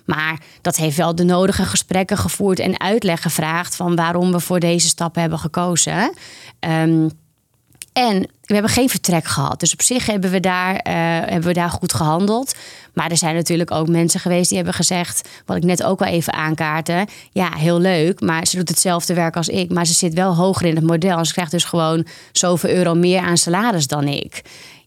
Maar 0.04 0.40
dat 0.60 0.76
heeft 0.76 0.96
wel 0.96 1.14
de 1.14 1.24
nodige 1.24 1.64
gesprekken 1.64 2.18
gevoerd 2.18 2.58
en 2.58 2.80
uitleg 2.80 3.22
gevraagd 3.22 3.76
van 3.76 3.96
waarom 3.96 4.32
we 4.32 4.40
voor 4.40 4.60
deze 4.60 4.88
stap 4.88 5.14
hebben 5.14 5.38
gekozen. 5.38 6.14
Um, 6.60 7.10
en 7.96 8.20
we 8.42 8.54
hebben 8.54 8.72
geen 8.72 8.88
vertrek 8.88 9.24
gehad. 9.24 9.60
Dus 9.60 9.72
op 9.72 9.82
zich 9.82 10.06
hebben 10.06 10.30
we, 10.30 10.40
daar, 10.40 10.74
uh, 10.74 10.80
hebben 11.30 11.42
we 11.42 11.52
daar 11.52 11.70
goed 11.70 11.94
gehandeld. 11.94 12.54
Maar 12.96 13.10
er 13.10 13.16
zijn 13.16 13.34
natuurlijk 13.34 13.70
ook 13.70 13.88
mensen 13.88 14.20
geweest 14.20 14.48
die 14.48 14.56
hebben 14.56 14.74
gezegd, 14.74 15.28
wat 15.46 15.56
ik 15.56 15.64
net 15.64 15.82
ook 15.82 16.00
al 16.00 16.06
even 16.06 16.32
aankaarten. 16.32 17.06
Ja, 17.30 17.50
heel 17.56 17.78
leuk, 17.78 18.20
maar 18.20 18.46
ze 18.46 18.56
doet 18.56 18.68
hetzelfde 18.68 19.14
werk 19.14 19.36
als 19.36 19.48
ik. 19.48 19.72
Maar 19.72 19.86
ze 19.86 19.94
zit 19.94 20.14
wel 20.14 20.34
hoger 20.34 20.66
in 20.66 20.74
het 20.74 20.84
model. 20.84 21.18
En 21.18 21.26
ze 21.26 21.32
krijgt 21.32 21.50
dus 21.50 21.64
gewoon 21.64 22.06
zoveel 22.32 22.70
euro 22.70 22.94
meer 22.94 23.20
aan 23.20 23.36
salaris 23.36 23.86
dan 23.86 24.04
ik. 24.04 24.42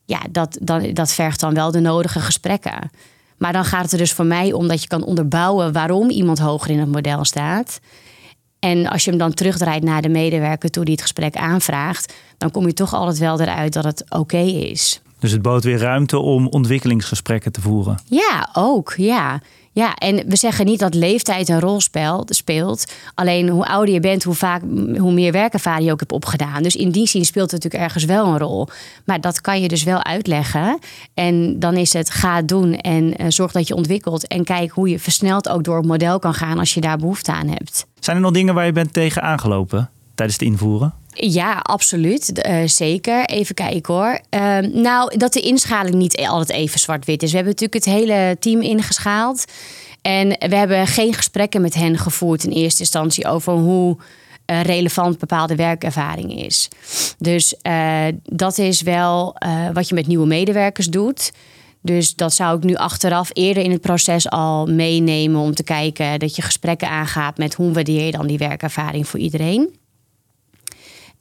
Ja, 0.06 0.20
dat, 0.32 0.58
dan, 0.62 0.94
dat 0.94 1.14
vergt 1.14 1.40
dan 1.40 1.54
wel 1.54 1.72
de 1.72 1.80
nodige 1.80 2.20
gesprekken. 2.20 2.92
Maar 3.38 3.54
dan 3.54 3.66
gaat 3.66 3.84
het 3.84 3.92
er 3.92 3.98
dus 3.98 4.14
voor 4.14 4.26
mij 4.26 4.54
om 4.54 4.68
dat 4.68 4.82
je 4.82 4.88
kan 4.88 5.04
onderbouwen 5.04 5.74
waarom 5.74 6.10
iemand 6.10 6.40
hoger 6.40 6.70
in 6.70 6.80
het 6.80 6.92
model 6.92 7.26
staat. 7.26 7.80
En 8.60 8.88
als 8.88 9.04
je 9.04 9.10
hem 9.10 9.20
dan 9.20 9.34
terugdraait 9.34 9.84
naar 9.84 10.02
de 10.02 10.10
medewerker 10.10 10.70
toe 10.70 10.84
die 10.84 10.94
het 10.94 11.02
gesprek 11.02 11.36
aanvraagt, 11.36 12.14
dan 12.38 12.52
kom 12.52 12.66
je 12.66 12.74
toch 12.74 12.94
altijd 12.94 13.18
wel 13.18 13.42
eruit 13.42 13.74
dat 13.74 13.84
het 13.84 14.04
oké 14.10 14.42
is. 14.42 15.02
Dus 15.20 15.32
het 15.32 15.42
bood 15.42 15.64
weer 15.64 15.78
ruimte 15.78 16.18
om 16.18 16.48
ontwikkelingsgesprekken 16.48 17.52
te 17.52 17.62
voeren. 17.62 18.00
Ja, 18.06 18.50
ook. 18.54 18.94
Ja. 18.98 19.42
Ja, 19.72 19.96
en 19.96 20.24
we 20.28 20.36
zeggen 20.36 20.66
niet 20.66 20.80
dat 20.80 20.94
leeftijd 20.94 21.50
een 21.50 21.60
rol 21.60 21.82
speelt. 22.26 22.92
Alleen 23.14 23.50
hoe 23.50 23.66
ouder 23.66 23.94
je 23.94 24.00
bent, 24.00 24.24
hoe, 24.24 24.34
vaak, 24.34 24.62
hoe 24.98 25.12
meer 25.12 25.32
werkervaring 25.32 25.86
je 25.86 25.92
ook 25.92 26.00
hebt 26.00 26.12
opgedaan. 26.12 26.64
Dus 26.64 26.76
in 26.76 26.92
die 26.92 27.08
zin 27.08 27.26
speelt 27.26 27.52
het 27.52 27.64
natuurlijk 27.64 27.84
ergens 27.84 28.06
wel 28.06 28.28
een 28.28 28.38
rol. 28.38 28.68
Maar 29.06 29.22
dat 29.22 29.42
kan 29.42 29.62
je 29.62 29.68
dus 29.68 29.84
wel 29.84 30.04
uitleggen. 30.04 30.80
En 31.14 31.60
dan 31.60 31.76
is 31.76 31.94
het 31.94 32.10
ga 32.10 32.42
doen 32.42 32.76
en 32.76 33.22
uh, 33.22 33.28
zorg 33.30 33.52
dat 33.52 33.68
je 33.68 33.76
ontwikkelt. 33.76 34.28
En 34.28 34.44
kijk 34.44 34.72
hoe 34.72 34.90
je 34.90 35.00
versneld 35.00 35.50
ook 35.50 35.64
door 35.64 35.78
het 35.78 35.86
model 35.86 36.20
kan 36.20 36.34
gaan 36.34 36.60
als 36.60 36.74
je 36.74 36.82
daar 36.82 36.98
behoefte 36.98 37.32
aan 37.32 37.48
hebt. 37.48 37.86
Zijn 38.00 38.16
er 38.16 38.22
nog 38.22 38.32
dingen 38.32 38.54
waar 38.54 38.66
je 38.66 38.72
bent 38.72 38.94
tegen 38.94 39.22
aangelopen 39.22 39.90
tijdens 40.20 40.40
het 40.40 40.48
invoeren? 40.48 40.94
Ja, 41.14 41.58
absoluut. 41.58 42.48
Uh, 42.48 42.62
zeker. 42.66 43.26
Even 43.26 43.56
kijken 43.56 43.94
hoor. 43.94 44.20
Uh, 44.30 44.58
nou, 44.58 45.18
dat 45.18 45.34
de 45.34 45.40
inschaling 45.40 45.96
niet 45.96 46.18
altijd 46.18 46.50
even 46.50 46.80
zwart-wit 46.80 47.24
is. 47.24 47.30
We 47.30 47.36
hebben 47.36 47.54
natuurlijk 47.54 47.86
het 47.86 47.94
hele 47.94 48.38
team 48.40 48.62
ingeschaald. 48.62 49.46
En 50.02 50.28
we 50.28 50.56
hebben 50.56 50.88
geen 50.88 51.14
gesprekken 51.14 51.62
met 51.62 51.74
hen 51.74 51.98
gevoerd 51.98 52.44
in 52.44 52.52
eerste 52.52 52.80
instantie 52.80 53.28
over 53.28 53.54
hoe 53.54 53.98
uh, 53.98 54.62
relevant 54.62 55.18
bepaalde 55.18 55.56
werkervaring 55.56 56.44
is. 56.46 56.68
Dus 57.18 57.56
uh, 57.64 58.06
dat 58.24 58.58
is 58.58 58.82
wel 58.82 59.36
wat 59.74 59.90
je 59.90 59.96
met 59.96 60.08
nieuwe 60.08 60.28
medewerkers 60.28 60.88
doet. 60.88 61.32
Dus 61.82 62.16
dat 62.16 62.34
zou 62.34 62.58
ik 62.58 62.64
nu 62.64 62.76
achteraf 62.76 63.30
eerder 63.34 63.64
in 63.64 63.72
het 63.72 63.82
proces 63.82 64.30
al 64.30 64.66
meenemen 64.66 65.42
om 65.42 65.54
te 65.56 65.64
kijken 65.64 66.20
dat 66.20 66.36
je 66.36 66.42
gesprekken 66.42 66.90
aangaat 66.90 67.38
met 67.38 67.54
hoe 67.54 67.74
waardeer 67.74 68.06
je 68.06 68.12
dan 68.12 68.28
die 68.28 68.38
werkervaring 68.38 69.08
voor 69.08 69.20
iedereen. 69.20 69.79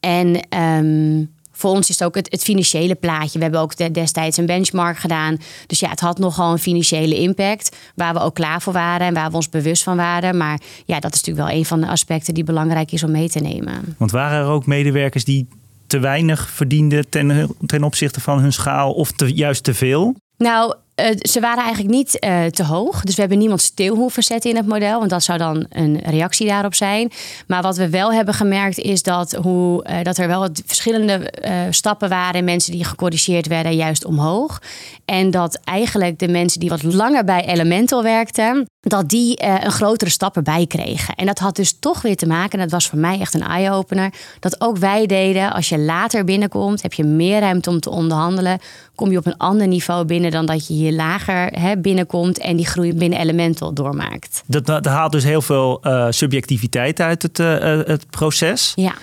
En 0.00 0.40
um, 0.58 1.30
voor 1.58 1.70
ons 1.70 1.88
is 1.88 1.98
het 1.98 2.08
ook 2.08 2.14
het, 2.14 2.30
het, 2.30 2.42
financiële 2.42 2.94
plaatje. 2.94 3.38
We 3.38 3.44
hebben 3.44 3.60
ook 3.60 3.94
destijds 3.94 4.36
een 4.36 4.46
benchmark 4.46 4.98
gedaan. 4.98 5.36
Dus 5.66 5.80
ja, 5.80 5.88
het 5.88 6.00
had 6.00 6.18
nogal 6.18 6.52
een 6.52 6.58
financiële 6.58 7.18
impact. 7.18 7.76
Waar 7.94 8.14
we 8.14 8.20
ook 8.20 8.34
klaar 8.34 8.62
voor 8.62 8.72
waren 8.72 9.06
en 9.06 9.14
waar 9.14 9.30
we 9.30 9.36
ons 9.36 9.48
bewust 9.48 9.82
van 9.82 9.96
waren. 9.96 10.36
Maar 10.36 10.60
ja, 10.84 11.00
dat 11.00 11.14
is 11.14 11.20
natuurlijk 11.20 11.48
wel 11.48 11.58
een 11.58 11.64
van 11.64 11.80
de 11.80 11.86
aspecten 11.86 12.34
die 12.34 12.44
belangrijk 12.44 12.92
is 12.92 13.02
om 13.02 13.10
mee 13.10 13.28
te 13.28 13.40
nemen. 13.40 13.94
Want 13.98 14.10
waren 14.10 14.38
er 14.38 14.52
ook 14.52 14.66
medewerkers 14.66 15.24
die 15.24 15.46
te 15.86 15.98
weinig 15.98 16.50
verdienden 16.50 17.08
ten, 17.08 17.50
ten 17.66 17.82
opzichte 17.82 18.20
van 18.20 18.38
hun 18.38 18.52
schaal 18.52 18.92
of 18.92 19.12
te, 19.12 19.34
juist 19.34 19.64
te 19.64 19.74
veel? 19.74 20.14
Nou, 20.36 20.74
uh, 21.00 21.06
ze 21.20 21.40
waren 21.40 21.64
eigenlijk 21.64 21.94
niet 21.94 22.24
uh, 22.24 22.44
te 22.44 22.64
hoog. 22.64 23.00
Dus 23.00 23.14
we 23.14 23.20
hebben 23.20 23.38
niemand 23.38 23.60
stil 23.60 23.94
hoeven 23.94 24.22
zetten 24.22 24.50
in 24.50 24.56
het 24.56 24.66
model. 24.66 24.98
Want 24.98 25.10
dat 25.10 25.22
zou 25.22 25.38
dan 25.38 25.66
een 25.68 26.00
reactie 26.04 26.46
daarop 26.46 26.74
zijn. 26.74 27.10
Maar 27.46 27.62
wat 27.62 27.76
we 27.76 27.88
wel 27.88 28.12
hebben 28.12 28.34
gemerkt 28.34 28.78
is 28.78 29.02
dat, 29.02 29.32
hoe, 29.32 29.86
uh, 29.90 30.02
dat 30.02 30.18
er 30.18 30.28
wel 30.28 30.40
wat 30.40 30.62
verschillende 30.66 31.32
stappen 31.70 32.08
waren. 32.08 32.44
Mensen 32.44 32.72
die 32.72 32.84
gecorrigeerd 32.84 33.46
werden 33.46 33.74
juist 33.74 34.04
omhoog. 34.04 34.62
En 35.04 35.30
dat 35.30 35.60
eigenlijk 35.64 36.18
de 36.18 36.28
mensen 36.28 36.60
die 36.60 36.68
wat 36.68 36.82
langer 36.82 37.24
bij 37.24 37.46
Elemental 37.46 38.02
werkten 38.02 38.66
dat 38.80 39.08
die 39.08 39.44
een 39.44 39.70
grotere 39.70 40.10
stap 40.10 40.36
erbij 40.36 40.66
kregen. 40.66 41.14
En 41.14 41.26
dat 41.26 41.38
had 41.38 41.56
dus 41.56 41.78
toch 41.78 42.02
weer 42.02 42.16
te 42.16 42.26
maken, 42.26 42.52
en 42.52 42.58
dat 42.58 42.70
was 42.70 42.88
voor 42.88 42.98
mij 42.98 43.20
echt 43.20 43.34
een 43.34 43.42
eye-opener, 43.42 44.12
dat 44.40 44.60
ook 44.60 44.76
wij 44.76 45.06
deden, 45.06 45.52
als 45.52 45.68
je 45.68 45.78
later 45.78 46.24
binnenkomt, 46.24 46.82
heb 46.82 46.92
je 46.92 47.04
meer 47.04 47.40
ruimte 47.40 47.70
om 47.70 47.80
te 47.80 47.90
onderhandelen, 47.90 48.58
kom 48.98 49.10
je 49.10 49.18
op 49.18 49.26
een 49.26 49.36
ander 49.36 49.66
niveau 49.66 50.04
binnen 50.04 50.30
dan 50.30 50.46
dat 50.46 50.66
je 50.66 50.74
hier 50.74 50.92
lager 50.92 51.46
hè, 51.46 51.76
binnenkomt 51.76 52.38
en 52.38 52.56
die 52.56 52.66
groei 52.66 52.94
binnen 52.94 53.18
Elemental 53.18 53.72
doormaakt. 53.72 54.42
Dat, 54.46 54.66
dat 54.66 54.84
haalt 54.84 55.12
dus 55.12 55.24
heel 55.24 55.42
veel 55.42 55.80
uh, 55.82 56.06
subjectiviteit 56.10 57.00
uit 57.00 57.22
het, 57.22 57.38
uh, 57.38 57.58
het 57.84 58.10
proces. 58.10 58.72
Ja. 58.74 58.94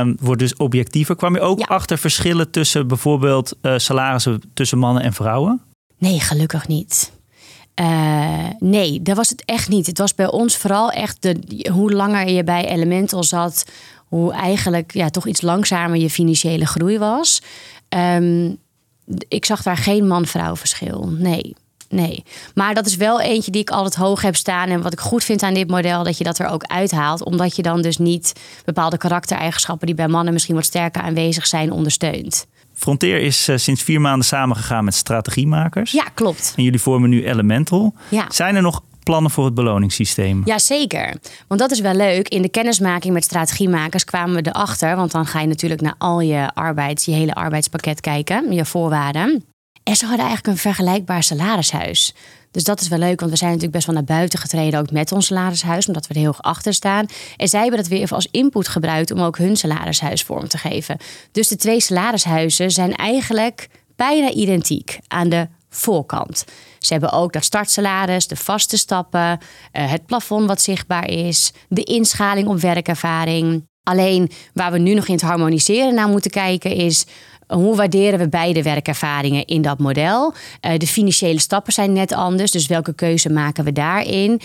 Um, 0.00 0.16
wordt 0.20 0.40
dus 0.40 0.56
objectiever. 0.56 1.16
Kwam 1.16 1.34
je 1.34 1.40
ook 1.40 1.58
ja. 1.58 1.64
achter 1.64 1.98
verschillen 1.98 2.50
tussen 2.50 2.88
bijvoorbeeld 2.88 3.56
salarissen 3.76 4.40
tussen 4.54 4.78
mannen 4.78 5.02
en 5.02 5.12
vrouwen? 5.12 5.60
Nee, 5.98 6.20
gelukkig 6.20 6.68
niet. 6.68 7.12
Uh, 7.80 8.48
nee, 8.58 9.02
dat 9.02 9.16
was 9.16 9.28
het 9.28 9.42
echt 9.44 9.68
niet. 9.68 9.86
Het 9.86 9.98
was 9.98 10.14
bij 10.14 10.30
ons 10.30 10.56
vooral 10.56 10.90
echt 10.90 11.22
de, 11.22 11.68
hoe 11.72 11.92
langer 11.92 12.28
je 12.28 12.44
bij 12.44 12.68
Elemental 12.68 13.24
zat, 13.24 13.64
hoe 14.06 14.32
eigenlijk 14.32 14.92
ja, 14.92 15.08
toch 15.08 15.26
iets 15.26 15.42
langzamer 15.42 15.96
je 15.96 16.10
financiële 16.10 16.66
groei 16.66 16.98
was. 16.98 17.42
Um, 17.88 18.56
ik 19.28 19.44
zag 19.44 19.62
daar 19.62 19.76
geen 19.76 20.06
man-vrouw 20.06 20.56
verschil. 20.56 21.08
Nee. 21.18 21.54
Nee, 21.88 22.24
maar 22.54 22.74
dat 22.74 22.86
is 22.86 22.96
wel 22.96 23.20
eentje 23.20 23.50
die 23.50 23.60
ik 23.60 23.70
altijd 23.70 23.94
hoog 23.94 24.22
heb 24.22 24.36
staan. 24.36 24.68
En 24.68 24.82
wat 24.82 24.92
ik 24.92 25.00
goed 25.00 25.24
vind 25.24 25.42
aan 25.42 25.54
dit 25.54 25.68
model, 25.68 26.04
dat 26.04 26.18
je 26.18 26.24
dat 26.24 26.38
er 26.38 26.46
ook 26.46 26.64
uithaalt. 26.64 27.24
Omdat 27.24 27.56
je 27.56 27.62
dan 27.62 27.82
dus 27.82 27.98
niet 27.98 28.32
bepaalde 28.64 28.96
karaktereigenschappen 28.96 29.86
die 29.86 29.96
bij 29.96 30.08
mannen 30.08 30.32
misschien 30.32 30.54
wat 30.54 30.64
sterker 30.64 31.02
aanwezig 31.02 31.46
zijn, 31.46 31.70
ondersteunt. 31.70 32.46
Frontier 32.74 33.20
is 33.20 33.48
uh, 33.48 33.56
sinds 33.56 33.82
vier 33.82 34.00
maanden 34.00 34.26
samengegaan 34.26 34.84
met 34.84 34.94
strategiemakers. 34.94 35.92
Ja, 35.92 36.04
klopt. 36.14 36.52
En 36.56 36.62
jullie 36.62 36.80
vormen 36.80 37.10
nu 37.10 37.26
Elemental. 37.26 37.94
Ja. 38.08 38.24
Zijn 38.28 38.56
er 38.56 38.62
nog 38.62 38.82
plannen 39.06 39.30
voor 39.30 39.44
het 39.44 39.54
beloningssysteem? 39.54 40.42
Jazeker, 40.44 41.14
want 41.48 41.60
dat 41.60 41.70
is 41.70 41.80
wel 41.80 41.94
leuk. 41.94 42.28
In 42.28 42.42
de 42.42 42.48
kennismaking 42.48 43.14
met 43.14 43.24
strategiemakers 43.24 44.04
kwamen 44.04 44.42
we 44.42 44.48
erachter, 44.48 44.96
want 44.96 45.10
dan 45.10 45.26
ga 45.26 45.40
je 45.40 45.46
natuurlijk 45.46 45.80
naar 45.80 45.94
al 45.98 46.20
je 46.20 46.50
arbeids, 46.54 47.04
je 47.04 47.12
hele 47.12 47.34
arbeidspakket 47.34 48.00
kijken, 48.00 48.52
je 48.52 48.64
voorwaarden. 48.64 49.44
En 49.82 49.96
ze 49.96 50.06
hadden 50.06 50.26
eigenlijk 50.26 50.46
een 50.46 50.62
vergelijkbaar 50.62 51.22
salarishuis. 51.22 52.14
Dus 52.50 52.64
dat 52.64 52.80
is 52.80 52.88
wel 52.88 52.98
leuk, 52.98 53.20
want 53.20 53.30
we 53.30 53.38
zijn 53.38 53.50
natuurlijk 53.50 53.76
best 53.76 53.86
wel 53.86 53.94
naar 53.94 54.16
buiten 54.16 54.38
getreden, 54.38 54.80
ook 54.80 54.90
met 54.90 55.12
ons 55.12 55.26
salarishuis, 55.26 55.86
omdat 55.86 56.06
we 56.06 56.14
er 56.14 56.20
heel 56.20 56.28
erg 56.28 56.42
achter 56.42 56.74
staan. 56.74 57.06
En 57.36 57.48
zij 57.48 57.60
hebben 57.60 57.78
dat 57.78 57.88
weer 57.88 58.00
even 58.00 58.16
als 58.16 58.28
input 58.30 58.68
gebruikt 58.68 59.10
om 59.10 59.20
ook 59.20 59.38
hun 59.38 59.56
salarishuis 59.56 60.22
vorm 60.22 60.48
te 60.48 60.58
geven. 60.58 60.96
Dus 61.32 61.48
de 61.48 61.56
twee 61.56 61.80
salarishuizen 61.80 62.70
zijn 62.70 62.94
eigenlijk 62.94 63.68
bijna 63.96 64.30
identiek 64.30 64.98
aan 65.08 65.28
de 65.28 65.48
voorkant. 65.68 66.44
Ze 66.78 66.92
hebben 66.92 67.12
ook 67.12 67.32
dat 67.32 67.44
startsalaris, 67.44 68.26
de 68.26 68.36
vaste 68.36 68.76
stappen, 68.76 69.38
eh, 69.72 69.90
het 69.90 70.06
plafond 70.06 70.46
wat 70.46 70.62
zichtbaar 70.62 71.08
is, 71.08 71.52
de 71.68 71.82
inschaling 71.82 72.48
op 72.48 72.60
werkervaring. 72.60 73.66
Alleen 73.82 74.30
waar 74.52 74.72
we 74.72 74.78
nu 74.78 74.94
nog 74.94 75.06
in 75.06 75.14
het 75.14 75.22
harmoniseren 75.22 75.94
naar 75.94 76.08
moeten 76.08 76.30
kijken 76.30 76.70
is 76.70 77.06
hoe 77.46 77.76
waarderen 77.76 78.18
we 78.18 78.28
beide 78.28 78.62
werkervaringen 78.62 79.44
in 79.44 79.62
dat 79.62 79.78
model? 79.78 80.34
Uh, 80.60 80.78
de 80.78 80.86
financiële 80.86 81.40
stappen 81.40 81.72
zijn 81.72 81.92
net 81.92 82.12
anders, 82.12 82.50
dus 82.50 82.66
welke 82.66 82.94
keuze 82.94 83.30
maken 83.30 83.64
we 83.64 83.72
daarin? 83.72 84.40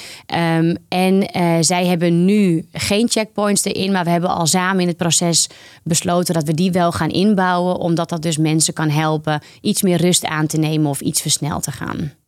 Um, 0.58 0.76
en 0.88 1.30
zij 1.64 1.86
hebben 1.86 2.26
nu 2.26 2.68
geen 2.72 3.10
checkpoints 3.10 3.64
erin, 3.64 3.92
maar 3.92 4.04
we 4.04 4.10
hebben 4.10 4.30
al 4.30 4.48
samen 4.48 4.82
in 4.82 4.88
het 4.88 4.98
proces 4.98 5.50
besloten 5.84 6.34
dat 6.34 6.44
we 6.44 6.54
die 6.54 6.72
wel 6.72 6.92
gaan 6.92 7.10
inbouwen, 7.10 7.76
omdat 7.76 8.10
dat 8.10 8.22
dus 8.22 8.38
mensen 8.38 8.74
kan 8.74 8.90
helpen 8.90 9.42
iets 9.62 9.82
meer 9.82 10.02
rust 10.02 10.26
aan 10.26 10.48
te 10.48 10.58
nemen 10.58 10.90
of 10.90 11.02
iets 11.02 11.22
versneld 11.22 11.64
te 11.64 11.72
gaan. 11.72 12.21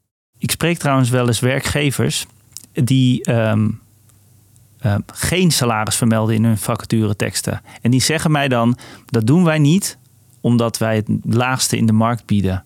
Ik 0.43 0.51
spreek 0.51 0.77
trouwens 0.77 1.09
wel 1.09 1.27
eens 1.27 1.39
werkgevers 1.39 2.25
die 2.73 3.31
um, 3.31 3.79
uh, 4.85 4.95
geen 5.13 5.51
salaris 5.51 5.95
vermelden 5.95 6.35
in 6.35 6.43
hun 6.43 6.57
vacatureteksten. 6.57 7.61
En 7.81 7.91
die 7.91 8.01
zeggen 8.01 8.31
mij 8.31 8.47
dan: 8.47 8.77
dat 9.05 9.27
doen 9.27 9.43
wij 9.43 9.59
niet 9.59 9.97
omdat 10.41 10.77
wij 10.77 10.95
het 10.95 11.09
laagste 11.23 11.77
in 11.77 11.85
de 11.85 11.93
markt 11.93 12.25
bieden. 12.25 12.63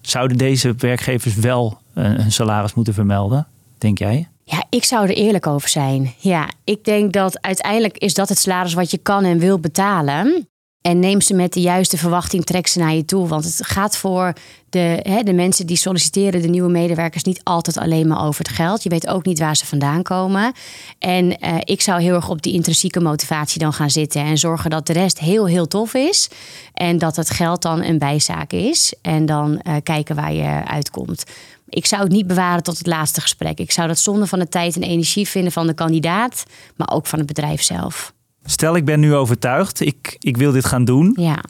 Zouden 0.00 0.36
deze 0.36 0.74
werkgevers 0.78 1.34
wel 1.34 1.80
een 1.94 2.32
salaris 2.32 2.74
moeten 2.74 2.94
vermelden, 2.94 3.46
denk 3.78 3.98
jij? 3.98 4.28
Ja, 4.44 4.64
ik 4.70 4.84
zou 4.84 5.08
er 5.08 5.14
eerlijk 5.14 5.46
over 5.46 5.68
zijn. 5.68 6.14
Ja, 6.18 6.48
ik 6.64 6.84
denk 6.84 7.12
dat 7.12 7.40
uiteindelijk 7.40 7.98
is 7.98 8.14
dat 8.14 8.28
het 8.28 8.38
salaris 8.38 8.74
wat 8.74 8.90
je 8.90 8.98
kan 8.98 9.24
en 9.24 9.38
wil 9.38 9.58
betalen. 9.58 10.48
En 10.82 10.98
neem 10.98 11.20
ze 11.20 11.34
met 11.34 11.52
de 11.52 11.60
juiste 11.60 11.96
verwachting, 11.96 12.44
trek 12.44 12.66
ze 12.66 12.78
naar 12.78 12.94
je 12.94 13.04
toe. 13.04 13.28
Want 13.28 13.44
het 13.44 13.66
gaat 13.66 13.96
voor 13.96 14.32
de, 14.70 15.00
hè, 15.02 15.22
de 15.22 15.32
mensen 15.32 15.66
die 15.66 15.76
solliciteren, 15.76 16.42
de 16.42 16.48
nieuwe 16.48 16.70
medewerkers, 16.70 17.24
niet 17.24 17.40
altijd 17.44 17.78
alleen 17.78 18.08
maar 18.08 18.24
over 18.24 18.44
het 18.44 18.54
geld. 18.54 18.82
Je 18.82 18.88
weet 18.88 19.06
ook 19.06 19.24
niet 19.24 19.38
waar 19.38 19.56
ze 19.56 19.66
vandaan 19.66 20.02
komen. 20.02 20.52
En 20.98 21.24
uh, 21.24 21.56
ik 21.64 21.80
zou 21.80 22.02
heel 22.02 22.14
erg 22.14 22.28
op 22.28 22.42
die 22.42 22.52
intrinsieke 22.52 23.00
motivatie 23.00 23.60
dan 23.60 23.72
gaan 23.72 23.90
zitten 23.90 24.20
en 24.22 24.38
zorgen 24.38 24.70
dat 24.70 24.86
de 24.86 24.92
rest 24.92 25.18
heel, 25.18 25.46
heel 25.46 25.66
tof 25.66 25.94
is. 25.94 26.28
En 26.74 26.98
dat 26.98 27.16
het 27.16 27.30
geld 27.30 27.62
dan 27.62 27.82
een 27.82 27.98
bijzaak 27.98 28.52
is. 28.52 28.94
En 29.02 29.26
dan 29.26 29.60
uh, 29.62 29.74
kijken 29.82 30.16
waar 30.16 30.32
je 30.32 30.62
uitkomt. 30.66 31.24
Ik 31.68 31.86
zou 31.86 32.02
het 32.02 32.12
niet 32.12 32.26
bewaren 32.26 32.62
tot 32.62 32.78
het 32.78 32.86
laatste 32.86 33.20
gesprek. 33.20 33.58
Ik 33.58 33.72
zou 33.72 33.88
dat 33.88 33.98
zonde 33.98 34.26
van 34.26 34.38
de 34.38 34.48
tijd 34.48 34.76
en 34.76 34.82
energie 34.82 35.28
vinden 35.28 35.52
van 35.52 35.66
de 35.66 35.74
kandidaat, 35.74 36.44
maar 36.76 36.90
ook 36.92 37.06
van 37.06 37.18
het 37.18 37.28
bedrijf 37.28 37.62
zelf. 37.62 38.12
Stel, 38.44 38.76
ik 38.76 38.84
ben 38.84 39.00
nu 39.00 39.14
overtuigd, 39.14 39.80
ik, 39.80 40.16
ik 40.18 40.36
wil 40.36 40.52
dit 40.52 40.64
gaan 40.64 40.84
doen. 40.84 41.12
Ja. 41.20 41.44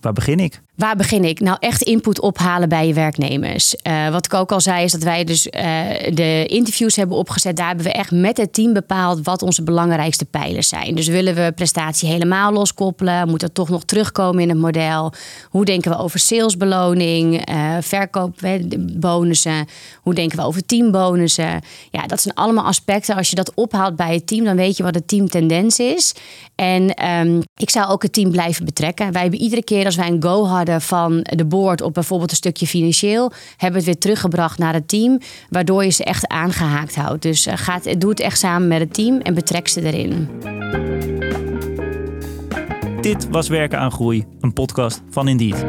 Waar 0.00 0.12
begin 0.12 0.40
ik? 0.40 0.62
Waar 0.78 0.96
begin 0.96 1.24
ik? 1.24 1.40
Nou, 1.40 1.56
echt 1.60 1.82
input 1.82 2.20
ophalen 2.20 2.68
bij 2.68 2.86
je 2.86 2.92
werknemers. 2.92 3.74
Uh, 3.82 4.08
wat 4.08 4.24
ik 4.24 4.34
ook 4.34 4.52
al 4.52 4.60
zei, 4.60 4.84
is 4.84 4.92
dat 4.92 5.02
wij 5.02 5.24
dus 5.24 5.46
uh, 5.46 5.52
de 6.14 6.46
interviews 6.46 6.96
hebben 6.96 7.16
opgezet. 7.16 7.56
Daar 7.56 7.66
hebben 7.66 7.84
we 7.84 7.92
echt 7.92 8.10
met 8.10 8.36
het 8.36 8.52
team 8.52 8.72
bepaald 8.72 9.24
wat 9.24 9.42
onze 9.42 9.62
belangrijkste 9.62 10.24
pijlers 10.24 10.68
zijn. 10.68 10.94
Dus 10.94 11.08
willen 11.08 11.34
we 11.34 11.52
prestatie 11.54 12.08
helemaal 12.08 12.52
loskoppelen? 12.52 13.28
Moet 13.28 13.40
dat 13.40 13.54
toch 13.54 13.68
nog 13.68 13.84
terugkomen 13.84 14.42
in 14.42 14.48
het 14.48 14.58
model? 14.58 15.12
Hoe 15.50 15.64
denken 15.64 15.90
we 15.90 15.98
over 15.98 16.18
salesbeloning, 16.18 17.50
uh, 17.50 17.76
verkoopbonussen? 17.80 19.66
Hoe 20.02 20.14
denken 20.14 20.38
we 20.38 20.44
over 20.44 20.66
teambonussen? 20.66 21.62
Ja, 21.90 22.06
dat 22.06 22.20
zijn 22.20 22.34
allemaal 22.34 22.64
aspecten. 22.64 23.16
Als 23.16 23.30
je 23.30 23.36
dat 23.36 23.54
ophaalt 23.54 23.96
bij 23.96 24.14
het 24.14 24.26
team, 24.26 24.44
dan 24.44 24.56
weet 24.56 24.76
je 24.76 24.82
wat 24.82 24.94
de 24.94 25.04
teamtendens 25.04 25.78
is. 25.78 26.14
En 26.54 27.08
um, 27.08 27.42
ik 27.56 27.70
zou 27.70 27.88
ook 27.88 28.02
het 28.02 28.12
team 28.12 28.30
blijven 28.30 28.64
betrekken. 28.64 29.12
Wij 29.12 29.22
hebben 29.22 29.40
iedere 29.40 29.64
keer 29.64 29.84
als 29.84 29.96
wij 29.96 30.08
een 30.08 30.22
go 30.22 30.44
hadden 30.44 30.66
van 30.78 31.20
de 31.22 31.44
boord 31.44 31.80
op 31.80 31.94
bijvoorbeeld 31.94 32.30
een 32.30 32.36
stukje 32.36 32.66
financieel, 32.66 33.32
hebben 33.56 33.78
het 33.78 33.86
weer 33.86 33.98
teruggebracht 33.98 34.58
naar 34.58 34.74
het 34.74 34.88
team, 34.88 35.18
waardoor 35.50 35.84
je 35.84 35.90
ze 35.90 36.04
echt 36.04 36.26
aangehaakt 36.26 36.94
houdt. 36.94 37.22
Dus 37.22 37.46
uh, 37.46 37.52
gaat, 37.56 38.00
doe 38.00 38.10
het 38.10 38.20
echt 38.20 38.38
samen 38.38 38.68
met 38.68 38.80
het 38.80 38.94
team 38.94 39.20
en 39.20 39.34
betrek 39.34 39.68
ze 39.68 39.82
erin. 39.82 40.28
Dit 43.00 43.28
was 43.30 43.48
Werken 43.48 43.78
aan 43.78 43.92
Groei, 43.92 44.24
een 44.40 44.52
podcast 44.52 45.02
van 45.10 45.28
Indeed. 45.28 45.64